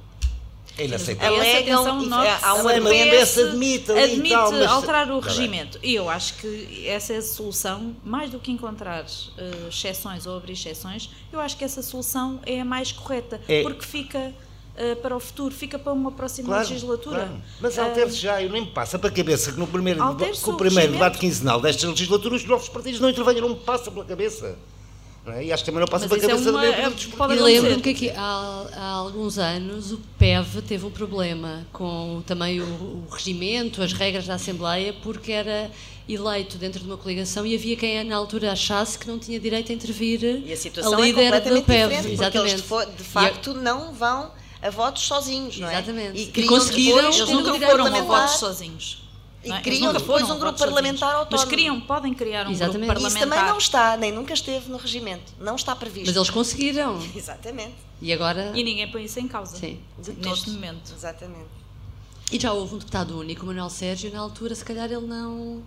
[0.77, 1.37] É inaceitável.
[1.37, 5.27] Alegam Atenção, e- há um argumento- PS admite e admite tal, mas- alterar o Tá
[5.29, 5.79] regimento.
[5.81, 9.03] E eu acho que essa é a solução, mais do que encontrar
[9.39, 13.63] eh, exceções ou abrir exceções, eu acho que essa solução é a mais correta, É.
[13.63, 14.33] porque fica
[14.79, 17.21] eh, para o futuro, fica para uma próxima Claro, legislatura.
[17.25, 17.41] claro.
[17.59, 20.05] Mas Ah, altere-se já, eu nem me passa para a cabeça que no primeiro, com
[20.05, 20.91] o o primeiro regimento.
[20.91, 24.55] debate quinzenal desta legislatura os novos partidos não intervenham, não me passa pela cabeça.
[25.27, 25.43] Não é?
[25.43, 27.17] E acho que também não passa Mas pela isso é cabeça uma- do é- desportivo.
[27.17, 32.23] pode E lembro-me que aqui, há, há alguns anos o PEV teve um problema com
[32.25, 35.69] também o, o regimento, as regras da Assembleia, porque era
[36.07, 39.69] eleito dentro de uma coligação e havia quem na altura achasse que não tinha direito
[39.69, 41.93] a intervir E a situação a líder é do PEV.
[42.13, 42.53] Exatamente.
[42.53, 45.73] eles de, facto não vão a votos sozinhos, não é?
[45.73, 46.17] Exatamente.
[46.19, 49.06] E E conseguiram depois Eles nunca foram a votos sozinhos.
[49.43, 49.61] E não é?
[49.61, 50.75] Criam depois foram um grupo sozinhos.
[50.75, 51.29] parlamentar autónomo.
[51.31, 52.87] Mas criam, podem criar um Exatamente.
[52.87, 53.37] grupo Isso parlamentar.
[53.39, 55.31] também não está, nem nunca esteve no regimento.
[55.39, 56.07] Não está previsto.
[56.07, 56.99] Mas eles conseguiram.
[57.15, 57.75] Exatamente.
[58.01, 58.51] E agora.
[58.55, 59.55] E ninguém põe isso em causa.
[59.57, 59.79] Sim.
[59.99, 60.53] De Neste todo.
[60.55, 60.91] momento.
[60.95, 61.47] Exatamente.
[62.31, 65.63] E já houve um deputado único, o Manuel Sérgio, na altura, se calhar ele não,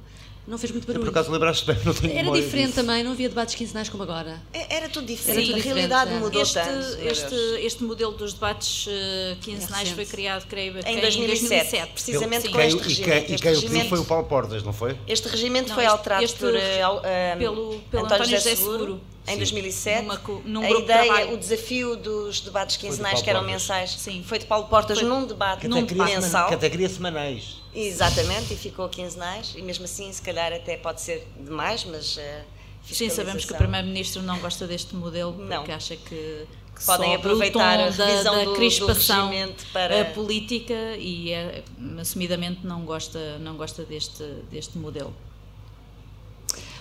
[0.51, 1.11] não fez muito Por barulho.
[1.11, 2.75] acaso lembraste bem, não tenho Era diferente disso.
[2.77, 4.43] também, não havia debates quinzenais como agora.
[4.53, 5.39] É- Era tudo diferente.
[5.39, 6.19] Era tudo a diferente, realidade é.
[6.19, 6.99] mudou Este, tanto.
[7.03, 7.35] este,
[7.65, 12.53] este modelo dos debates eh, quinzenais É foi criado, creio, Em que 2007, precisamente Sim.
[12.53, 13.31] com este e regimento.
[13.31, 14.97] e Este quem o pediu regimento- foi o Paulo Portas, não foi?
[15.07, 18.37] Este regimento Não, foi este- alterado este por eh, eh, pelo- pelo António António José
[18.51, 19.01] José Seguro, Seguro.
[19.27, 19.39] Em Sim.
[19.39, 20.03] 2007.
[20.03, 21.35] Numa num a de ideia, trabalho.
[21.35, 23.61] o desafio dos debates quinzenais, que eram Portas.
[23.63, 24.25] mensais, Sim.
[24.27, 26.49] foi de Paulo Portas Foi- num debate num semana- mensal.
[26.71, 27.57] queria semanais.
[27.75, 32.17] Exatamente, e ficou quinzenais, e mesmo assim, se calhar até pode ser demais, mas.
[32.19, 32.45] eh,
[32.85, 35.65] Sim, sabemos que o Primeiro-Ministro não gosta deste modelo porque Não.
[35.77, 40.97] acha que, que Podem aproveitar a da, revisão da do- do crispação regimento para- política
[40.99, 41.63] e é,
[42.01, 45.15] assumidamente não gosta, não gosta deste, deste modelo.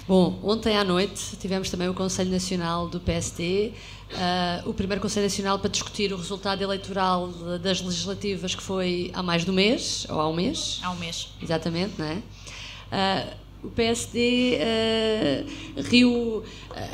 [0.10, 3.74] Bom, ontem à noite tivemos também o Conselho Nacional do PSD,
[4.16, 7.28] ah, o primeiro Conselho Nacional para discutir o resultado eleitoral
[7.62, 10.96] das legislativas que foi há mais de um mês, ou há um mês, Há um
[10.96, 11.28] mês.
[11.40, 12.18] exatamente, não é?
[12.92, 16.44] Ah, o PSD ah, Rio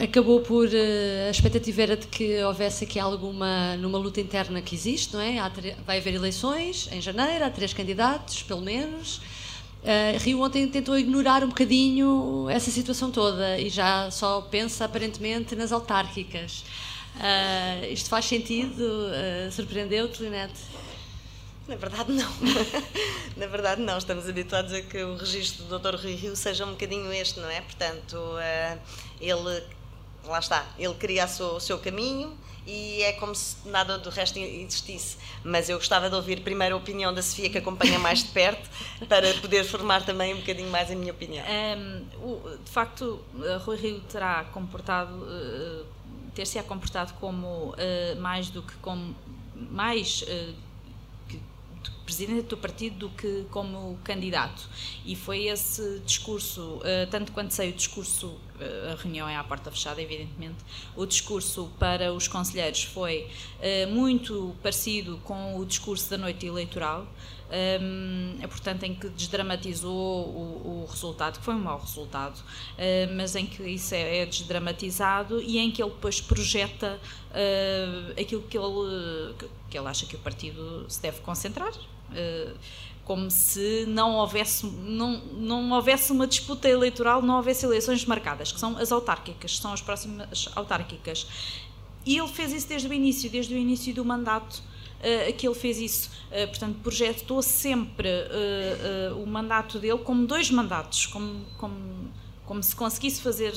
[0.04, 4.76] acabou por ah, a expectativa era de que houvesse aqui alguma numa luta interna que
[4.76, 5.40] existe, não é?
[5.40, 5.50] Há
[5.88, 9.22] vai haver eleições em janeiro, há três candidatos, pelo menos.
[9.86, 15.56] Ah, Rio ontem tentou ignorar um bocadinho essa situação toda e já só pensa aparentemente
[15.56, 16.64] nas autárquicas.
[17.20, 18.84] Ah, isto faz sentido?
[19.12, 20.60] Ah, Surpreendeu-te, Linete?
[21.68, 22.32] Na verdade, não.
[23.38, 23.98] Na verdade, não.
[23.98, 25.96] Estamos habituados a que o registro do Dr.
[25.96, 27.62] Rui Rio seja um bocadinho este, não é?
[27.62, 28.18] Portanto,
[29.20, 29.64] ele,
[30.26, 35.18] lá está, ele cria o seu caminho e é como se nada do resto existisse.
[35.44, 38.70] Mas eu gostava de ouvir primeiro a opinião da Sofia, que acompanha mais de perto,
[39.08, 41.46] para poder formar também um bocadinho mais a minha opinião.
[41.46, 43.24] Um, de facto,
[43.64, 45.86] Rui Rio terá comportado, uh,
[46.34, 49.16] ter-se-á comportado como uh, mais do que como
[49.56, 50.26] mais
[51.82, 54.68] do presidente do partido do que como candidato.
[55.06, 58.38] E foi esse discurso, tanto quanto sei o discurso,
[58.92, 60.58] a reunião é à porta fechada, evidentemente,
[60.96, 63.28] o discurso para os conselheiros foi
[63.60, 67.08] uh, muito parecido com o discurso da noite eleitoral.
[67.48, 73.36] Um, é, portanto, em que desdramatizou o, resultado, que foi um mau resultado, uh, mas
[73.36, 78.58] em que isso é, é desdramatizado e em que ele depois projeta uh, aquilo que
[78.58, 79.36] ele,
[79.70, 81.72] que ele acha que o partido se deve concentrar.
[83.06, 88.60] Como se não houvesse, não, não houvesse uma disputa eleitoral, não houvesse eleições marcadas, que
[88.60, 91.28] são as autárquicas, são as próximas autárquicas.
[92.06, 94.62] E ele fez isso desde o início, desde o início do mandato
[95.00, 96.10] uh, que ele fez isso.
[96.32, 101.76] Uh, portanto, projetou sempre uh, o mandato dele como dois mandatos, como, como,
[102.46, 103.54] como se conseguisse fazer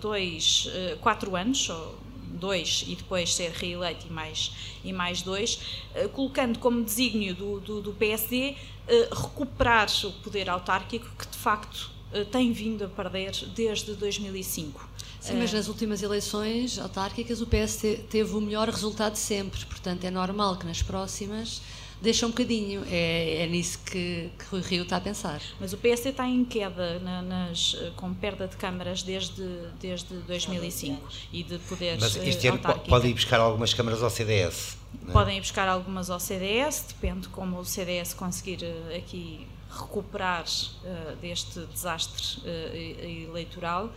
[0.00, 0.68] dois,
[1.00, 2.03] quatro anos, ou
[2.34, 4.52] dois e depois ser reeleito e mais,
[4.84, 5.58] e mais dois,
[5.94, 8.54] uh, colocando como desígnio do, do, do PSD
[8.88, 14.88] uh, recuperar o poder autárquico que de facto uh, tem vindo a perder desde 2005.
[15.20, 20.04] Sim, mas nas últimas eleições autárquicas o PS te- teve o melhor resultado sempre, portanto
[20.04, 21.62] é normal que nas próximas
[22.04, 22.84] deixe um bocadinho.
[22.88, 25.40] É, é nisso que, que Rui Rio está a pensar.
[25.58, 29.42] Mas o PSD está em queda na- nas, com perda de câmaras desde,
[29.80, 34.10] desde 2005 e de poderes Mas este eh, ano pode ir buscar algumas câmaras ao
[34.10, 34.76] CDS.
[35.02, 35.12] não é?
[35.12, 40.44] Podem ir buscar algumas ao CDS, depende como o CDS conseguir eh, aqui recuperar
[40.84, 43.90] eh, deste desastre e- eleitoral.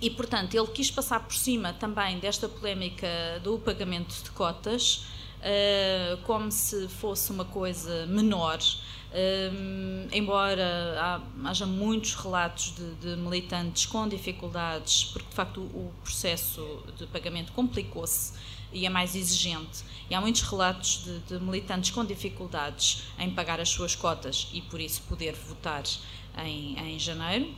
[0.00, 3.08] E, portanto, ele quis passar por cima também desta polémica
[3.42, 5.06] do pagamento de cotas,
[5.42, 8.58] eh, como se fosse uma coisa menor.
[9.12, 15.92] Hum, embora haja muitos relatos de, de militantes com dificuldades, porque de facto o, o
[16.02, 18.34] processo de pagamento complicou-se
[18.76, 19.84] e é mais exigente.
[20.08, 24.60] E há muitos relatos de, de militantes com dificuldades em pagar as suas cotas e
[24.60, 25.82] por isso poder votar
[26.44, 27.52] em, em janeiro.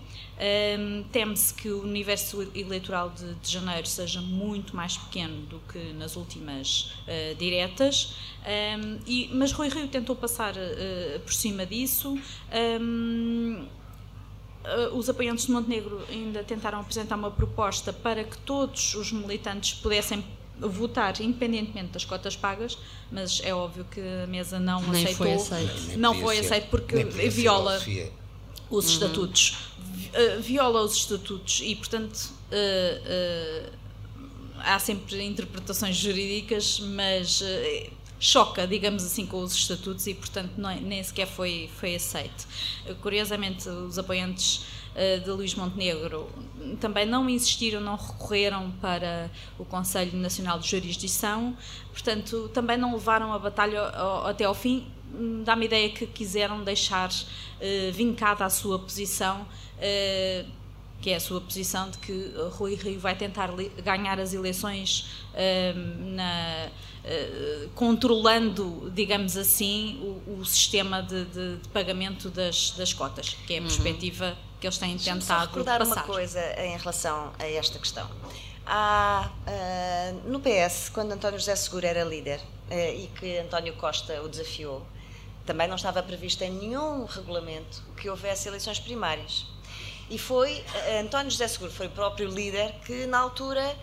[0.78, 5.92] Um, Teme-se que o universo eleitoral de, de, janeiro seja muito mais pequeno do que
[5.94, 8.14] nas últimas uh, diretas,
[8.46, 12.16] um, e, mas Rui Rio tentou passar uh, por cima disso.
[12.80, 13.66] Um,
[14.64, 19.74] uh, os apoiantes de Montenegro ainda tentaram apresentar uma proposta para que todos os militantes
[19.74, 20.24] pudessem
[20.60, 22.78] votar independentemente das cotas pagas,
[23.10, 25.26] mas é óbvio que a mesa não Nem aceitou.
[25.26, 25.98] Foi aceito.
[25.98, 27.78] Não foi aceito porque viola
[28.70, 28.92] os uhum.
[28.92, 29.56] estatutos.
[30.08, 33.72] Uh, viola os estatutos e, portanto, uh, uh,
[34.58, 37.42] há sempre interpretações jurídicas, mas
[38.18, 42.46] choca, digamos assim, com os estatutos e, portanto, não, é, nem sequer foi, foi aceito.
[43.00, 44.64] Curiosamente, os apoiantes
[45.24, 46.28] de Luís Montenegro
[46.80, 51.56] também não insistiram, não recorreram para o Conselho Nacional de Jurisdição,
[51.92, 53.80] portanto, também não levaram a batalha
[54.24, 54.86] até ao fim.
[55.44, 59.46] Dá-me ideia que quiseram deixar uh, vincada a sua posição,
[61.00, 63.50] que é a sua posição de que Rui Rio vai tentar
[63.84, 65.08] ganhar as eleições
[66.14, 66.68] na,
[67.74, 73.58] controlando, digamos assim, o, o sistema de, de, de, pagamento das, das cotas, que é
[73.58, 73.66] a uhum.
[73.68, 75.94] perspectiva que eles têm tentado só recordar passar.
[75.94, 78.08] uma coisa em relação a esta questão.
[78.66, 79.30] Há,
[80.24, 82.40] no PS, quando António José Seguro era líder
[82.70, 84.84] e que António Costa o desafiou,
[85.46, 89.46] também não estava previsto em nenhum regulamento que houvesse eleições primárias.
[90.10, 93.74] E foi eh, António José Seguro, foi o próprio líder, que na altura,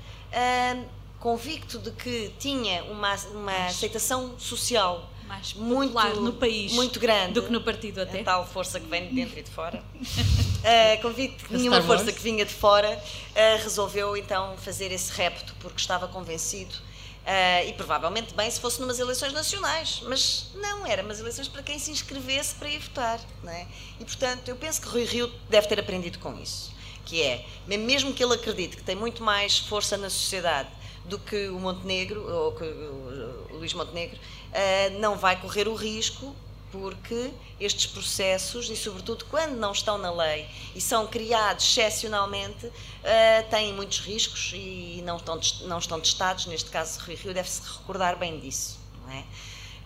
[1.25, 7.41] convicto de que tinha uma, uma aceitação social mais muito no país muito grande do
[7.41, 11.01] que no partido até a tal força que vem de dentro e de fora uh,
[11.01, 15.81] convicto que nenhuma força que vinha de fora uh, resolveu então fazer esse repto porque
[15.81, 16.75] estava convencido
[17.25, 21.63] Uh, e provavelmente bem se fosse numas eleições nacionais, mas não, era umas eleições para
[21.63, 23.19] quem se inscrevesse para ir votar.
[23.41, 23.65] Não é?
[23.99, 26.71] E portanto, eu penso que Rui Rio deve ter aprendido com isso,
[27.03, 30.69] que é, mesmo que ele acredite que tem muito mais força na sociedade
[31.07, 36.35] do que o Montenegro, ou que o Luís Montenegro, uh, não vai correr o risco
[36.71, 42.71] porque estes processos, e sobretudo quando não estão na lei e são criados excepcionalmente, uh,
[43.49, 46.45] têm muitos riscos e não estão, não estão testados.
[46.47, 48.77] Neste caso, Rui Rio deve-se recordar bem disso.
[49.05, 49.23] Não é?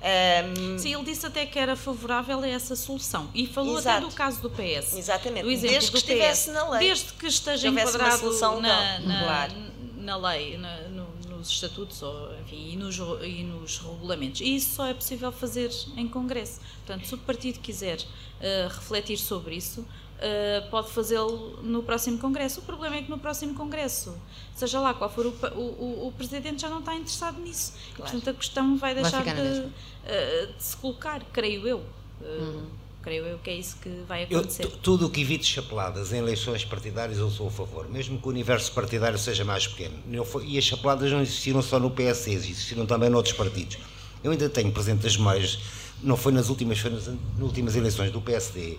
[0.01, 3.29] Um, Sim, ele disse até que era favorável a essa solução.
[3.33, 3.97] E falou exato.
[3.97, 4.93] até do caso do PS.
[4.93, 5.43] Exatamente.
[5.43, 6.87] Do exemplo desde do que estivesse PS, na lei.
[6.87, 9.49] Desde que esteja enquadrado na, na,
[9.97, 10.98] na lei, na, no,
[11.39, 14.41] nos estatutos ou, enfim, e, nos, e nos regulamentos.
[14.41, 16.59] E isso só é possível fazer em Congresso.
[16.85, 22.59] Portanto, se o partido quiser uh, refletir sobre isso, uh, pode fazê-lo no próximo Congresso.
[22.59, 24.15] O problema é que no próximo Congresso,
[24.55, 27.73] seja lá qual for o, o, o Presidente, já não está interessado nisso.
[27.95, 28.11] Claro.
[28.11, 31.83] Portanto, a questão vai deixar vai de, uh, de, se colocar, creio eu.
[32.21, 34.65] Uhum creio eu que é isso que vai acontecer.
[34.65, 38.27] Eu, tudo o que evite chapeladas em eleições partidárias eu sou a favor, mesmo que
[38.27, 39.95] o universo partidário seja mais pequeno.
[40.43, 43.79] E as chapeladas não existiram só no PS, existiram também noutros partidos.
[44.23, 45.57] Eu ainda tenho presente as meias,
[46.03, 48.77] não foi nas últimas, foi nas, nas últimas eleições do PSD,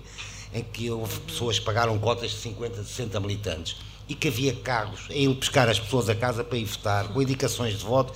[0.55, 5.09] em que houve pessoas que pagaram cotas de 50, 60 militantes e que havia cargos
[5.11, 8.13] a ir pescar as pessoas a casa para ir votar, com indicações de voto.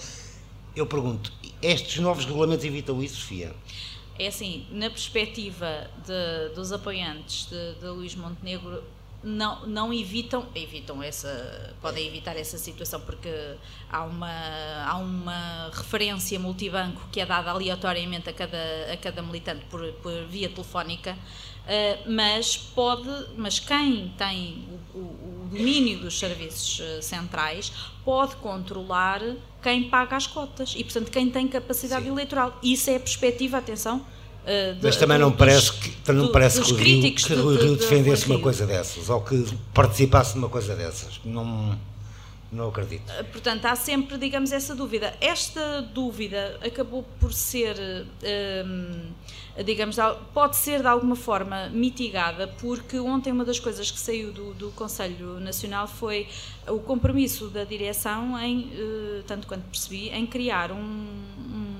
[0.77, 3.53] Eu pergunto, estes novos regulamentos evitam isso, Sofia?
[4.19, 8.83] É assim, na perspectiva de, dos apoiantes de, de Luís Montenegro,
[9.25, 13.31] não, não evitam, evitam essa, podem evitar essa situação porque
[13.91, 19.65] há uma, há uma referência multibanco que é dada aleatoriamente a cada, a cada militante
[19.71, 26.19] por, por via telefónica, uh, mas pode, mas quem tem o, o, o domínio dos
[26.19, 27.73] serviços uh, centrais
[28.05, 29.23] pode controlar
[29.65, 32.11] quem paga as cotas e, portanto, quem tem capacidade Sim.
[32.11, 32.59] eleitoral.
[32.63, 34.05] Isso é a perspectiva, atenção,
[34.45, 37.33] Uh, de, Mas também não, dos, parece que, não do, parece que o Rio, que
[37.33, 41.19] o Rio defendesse uma coisa dessas ou que participasse de uma coisa dessas.
[41.25, 41.75] Não,
[42.55, 43.11] não acredito.
[43.11, 45.15] Uh, portanto, há sempre, digamos, essa dúvida.
[45.21, 49.97] Esta dúvida acabou por ser, uh, digamos,
[50.33, 54.71] pode ser de alguma forma mitigada, porque ontem uma das coisas que saiu do, do
[54.71, 56.27] Conselho Nacional foi
[56.69, 58.71] o compromisso da direção, em,
[59.27, 61.75] tanto quanto percebi, em criar um, um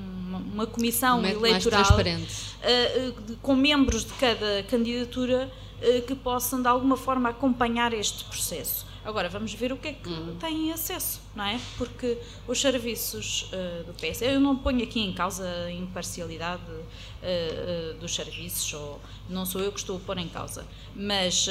[0.55, 5.64] uma comissão um eleitoral uh, com membros de cada candidatura uh,
[6.07, 8.87] que possam de alguma forma acompanhar este processo.
[9.05, 10.37] Agora vamos ver o que é que uhum.
[10.37, 11.61] têm acesso, não é?
[11.77, 12.17] Porque
[12.49, 17.99] os serviços uh, do PS, eu não ponho aqui em causa a imparcialidade uh, uh,
[17.99, 18.99] dos serviços, ou
[19.29, 20.67] não sou eu que estou a pôr em causa,
[20.97, 21.47] mas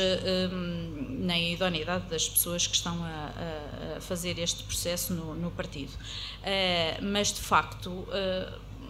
[0.52, 3.08] um, nem a idoneidade das pessoas que estão a,
[3.94, 5.94] a, a fazer este processo no, no partido.
[7.02, 8.08] mas, de facto,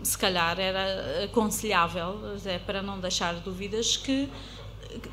[0.03, 2.17] se calhar era aconselhável,
[2.65, 4.29] para não deixar dúvidas, que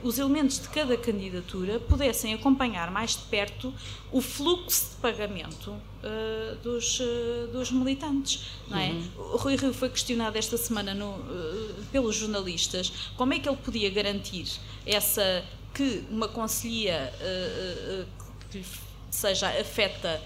[0.03, 3.73] os elementos de cada candidatura pudessem acompanhar mais de perto
[4.13, 8.59] o fluxo de pagamento uh, dos, uh, dos militantes.
[8.69, 8.91] Não é?
[8.91, 9.11] Uhum.
[9.17, 13.59] O Rui Rio foi questionado esta semana no, uh, pelos jornalistas como é que ele
[13.59, 14.47] podia garantir
[14.87, 17.13] essa que uma conselhia
[18.51, 18.65] que
[19.09, 20.21] seja afeta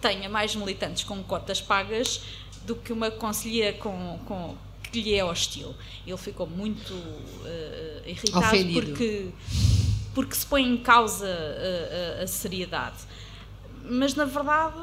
[0.00, 2.22] tenha mais militantes com cotas pagas
[2.64, 4.56] do que uma conselhia com, com
[4.90, 5.74] que lhe é hostil.
[6.06, 8.86] Ele ficou muito uh, irritado Ofendido.
[8.86, 9.28] porque,
[10.14, 12.96] porque se põe em causa a, a, a seriedade.
[13.84, 14.76] Mas, na verdade,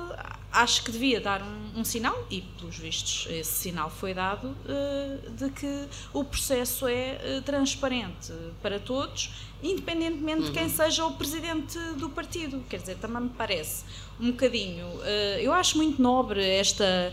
[0.55, 5.31] acho que devia dar um, um, sinal, e pelos vistos esse sinal foi dado, uh,
[5.31, 8.31] de que o processo é uh, transparente
[8.61, 9.31] para todos,
[9.61, 10.45] independentemente uhum.
[10.45, 10.69] de quem uhum.
[10.69, 12.63] seja o presidente do partido.
[12.69, 13.83] Quer dizer, também me parece
[14.17, 14.85] um bocadinho.
[14.85, 17.11] Uh, eu acho muito nobre esta,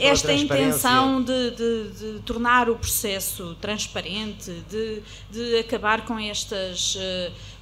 [0.00, 6.96] esta intenção de, de, de, tornar o processo transparente, de, de acabar com estas.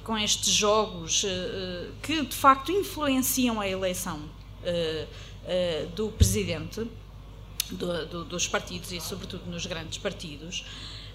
[0.05, 1.25] com estes jogos
[2.01, 4.21] que de facto influenciam a eleição
[5.95, 6.87] do presidente
[7.71, 10.65] do, do, dos partidos e, sobretudo, nos grandes partidos.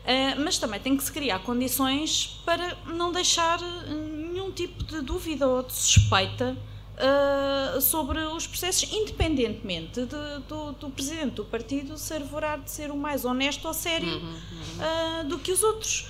[0.02, 5.46] Uh, mas também tem que se criar condições para não deixar nenhum tipo de dúvida
[5.46, 6.56] ou de suspeita
[6.96, 12.90] uh, sobre os processos, independentemente de, do, do, presidente do partido ser vorado de ser
[12.90, 15.20] o mais honesto ou sério uhum, uhum.
[15.20, 16.08] Uh, do que os outros.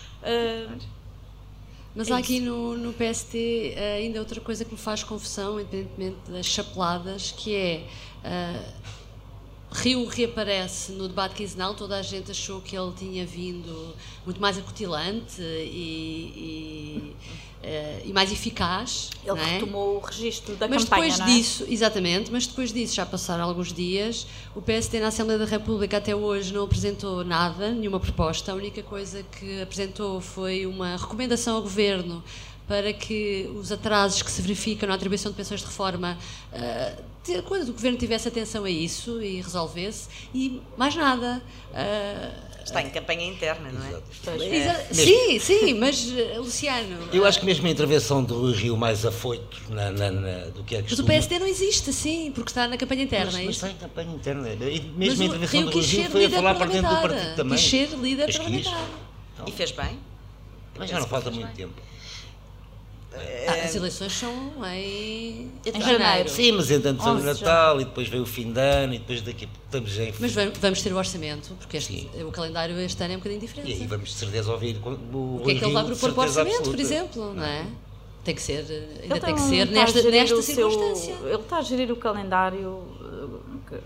[1.95, 3.37] Mas é há aqui no, no PST
[3.77, 7.87] eh, ainda outra coisa que me faz confusão, independentemente das chapeladas, que é.
[8.25, 8.83] Uh,
[9.75, 14.59] Rio reaparece no debate quinzenal, toda a gente achou que ele tinha vindo muito mais
[14.59, 17.17] acutilante e, e
[17.63, 19.11] uh, e mais eficaz.
[19.25, 19.45] Ele é?
[19.45, 21.33] retomou o registro da mas campanha, depois é?
[21.33, 24.27] disso, exatamente, mas depois disso já passaram alguns dias.
[24.55, 28.53] O PSD na Assembleia da República até hoje não apresentou nada, nenhuma proposta.
[28.53, 32.23] A única coisa que apresentou foi uma recomendação ao governo
[32.67, 36.19] para que os atrasos que se verificam na atribuição de pensões de reforma,
[36.53, 41.43] uh, quando o governo tivesse atenção a isso e resolvesse, e mais nada.
[41.71, 44.01] Uh, Está em campanha interna, não é?
[44.47, 44.95] é.
[44.95, 47.09] Sim, sim, mas eh, Luciano.
[47.13, 50.63] Eu acho que mesmo a intervenção do Rui Rio mais afoito na, na, na, do
[50.63, 53.33] que é que Mas o PSD não existe, sim, porque está na campanha interna.
[53.33, 54.49] Mas, é mas está em campanha interna.
[54.49, 57.01] E mesmo mas a intervenção Rio do Rui Rio foi a falar para dentro do
[57.03, 57.59] partido também.
[57.59, 58.89] Quis ser líder parlamentar.
[59.35, 59.99] Então, e fez bem.
[60.79, 61.57] Mas já não falta muito bem.
[61.57, 61.92] tempo.
[63.15, 64.33] Ah, as eleições são
[64.67, 66.29] em, em janeiro.
[66.29, 69.21] Sim, mas entanto foi o Natal e depois veio o fim de ano e depois
[69.23, 70.15] daqui estamos em.
[70.19, 73.71] Mas vamos ter o orçamento, porque este, o calendário este ano é um bocadinho diferente.
[73.71, 76.21] E aí vamos de certeza ouvir o, o que é que ele vai propor para
[76.21, 76.77] o orçamento, absoluta.
[76.77, 77.67] por exemplo, não é?
[78.25, 78.65] Tem que ser,
[79.03, 81.17] ainda tem que ser nesta, nesta circunstância.
[81.17, 82.83] Seu, ele está a gerir o calendário,
[83.73, 83.79] eh,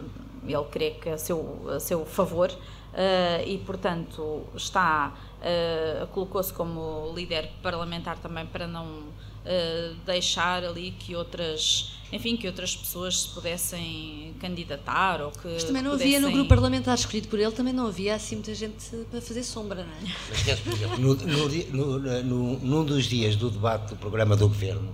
[0.46, 7.12] ele crê que a seu, a seu favor, uh, e portanto está uh, colocou-se como
[7.14, 13.28] líder parlamentar também para não uh, deixar ali que outras enfim, que outras pessoas se
[13.28, 15.48] pudessem candidatar ou que.
[15.48, 16.16] Mas também não pudessem...
[16.16, 18.74] havia no grupo parlamentar escolhido por ele, também não havia assim muita gente
[19.10, 20.14] para fazer sombra, não é?
[20.30, 24.88] Mas, por exemplo, no, no, no, num dos dias do debate do programa do governo,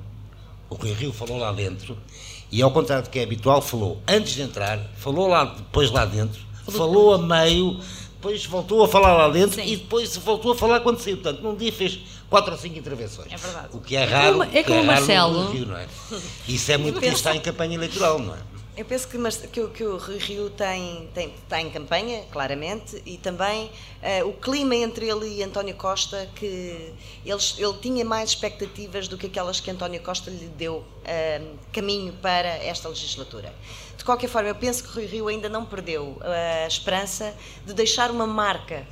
[0.71, 1.99] o Rui Rio falou lá dentro
[2.51, 6.07] e, ao contrário do que é habitual, falou antes de entrar, falou lá depois lá
[6.07, 7.79] dentro, falou, falou a meio
[8.23, 9.67] depois voltou a falar lá dentro Sim.
[9.67, 11.17] e depois voltou a falar quando saiu.
[11.17, 11.99] Portanto, num dia fez
[12.31, 13.33] quatro ou cinco intervenções.
[13.33, 13.69] É verdade.
[13.73, 14.45] O que é raro.
[14.45, 15.51] É como, é o Marcelo.
[15.51, 15.89] Rio, não é?
[16.47, 18.39] Isso é muito quem está em campanha eleitoral, não é?
[18.75, 19.19] Eu penso que,
[19.49, 24.75] que, que o Rio tem, tem, está em campanha, claramente, e também uh, o clima
[24.75, 29.71] entre ele e António Costa, que eles, ele tinha mais expectativas do que aquelas que
[29.71, 33.55] António Costa lhe deu uh, caminho para esta legislatura.
[33.95, 37.35] De qualquer forma, eu penso que o Rui Rio ainda não perdeu a esperança
[37.67, 38.87] de deixar uma marca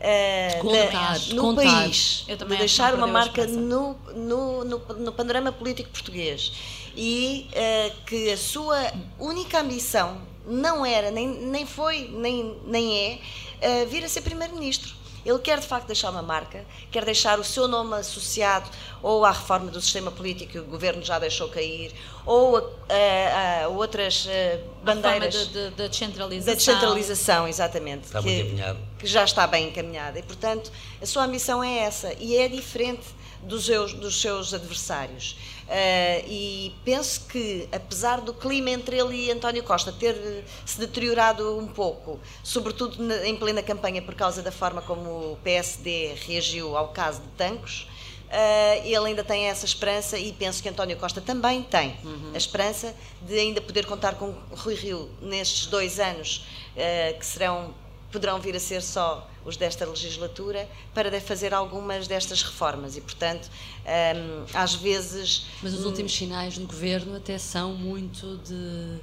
[0.00, 1.62] Uh, contar, de, no contar.
[1.62, 6.52] país, de deixar uma marca no, no, no, no, panorama político português
[6.96, 13.20] e uh, que a sua única ambição não era, nem, nem foi, nem, nem
[13.60, 15.00] é uh, vir a ser primeiro-ministro.
[15.24, 18.70] Ele quer de facto deixar uma marca, quer deixar o seu nome associado
[19.02, 21.92] ou à reforma do sistema político que o governo já deixou cair,
[22.24, 25.48] ou a, a, a outras eh, bandeiras.
[25.48, 26.46] Da de, descentralização.
[26.46, 28.06] Da descentralização, exatamente.
[28.06, 28.78] Está que, encaminhado.
[29.00, 30.18] Que já está bem encaminhada.
[30.18, 30.70] E, portanto,
[31.02, 32.14] a sua ambição é essa.
[32.20, 33.02] E é diferente
[33.42, 35.36] dos seus, dos seus adversários.
[35.70, 41.56] Uh, e penso que, apesar do clima entre ele e António Costa ter se deteriorado
[41.56, 46.76] um pouco, sobretudo na, em plena campanha por causa da forma como o PSD reagiu
[46.76, 47.86] ao caso de Tancos,
[48.30, 52.30] Uh, ele ainda tem essa esperança e penso que António Costa também tem uhum.
[52.32, 56.46] a esperança de ainda poder contar com Rui Rio nestes dois anos
[56.76, 57.74] uh, que serão
[58.10, 63.48] poderão vir a ser só os desta legislatura para fazer algumas destas reformas e portanto
[63.86, 69.00] um, às vezes mas os últimos sinais do governo até são muito de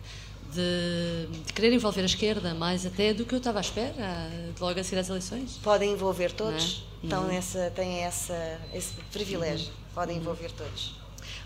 [0.53, 4.79] de, de, querer envolver a esquerda mais até do que eu estava à espera, logo
[4.79, 5.59] a seguir às eleições.
[5.61, 7.05] Podem envolver todos, é?
[7.05, 7.31] então uhum.
[7.31, 9.93] essa, têm essa, esse privilégio, uhum.
[9.93, 10.21] podem uhum.
[10.21, 10.96] envolver todos.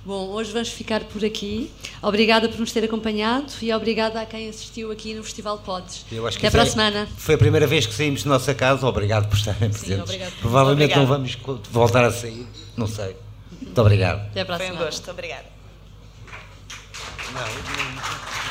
[0.04, 1.70] Bom, hoje vamos ficar por aqui.
[2.02, 6.04] Obrigada por nos ter acompanhado e obrigada a quem assistiu aqui no Festival Podes.
[6.38, 7.08] Até para a semana.
[7.18, 8.88] Foi a primeira vez que saímos de nossa casa.
[8.88, 10.12] Obrigado por estarem presentes.
[10.12, 11.38] Sim, Provavelmente não vamos
[11.70, 13.16] voltar a sair, não sei.
[13.62, 14.22] Muito obrigado.
[14.28, 14.84] Até para a Foi semana.
[14.84, 15.46] um gosto, obrigada.
[17.32, 18.51] Não, não...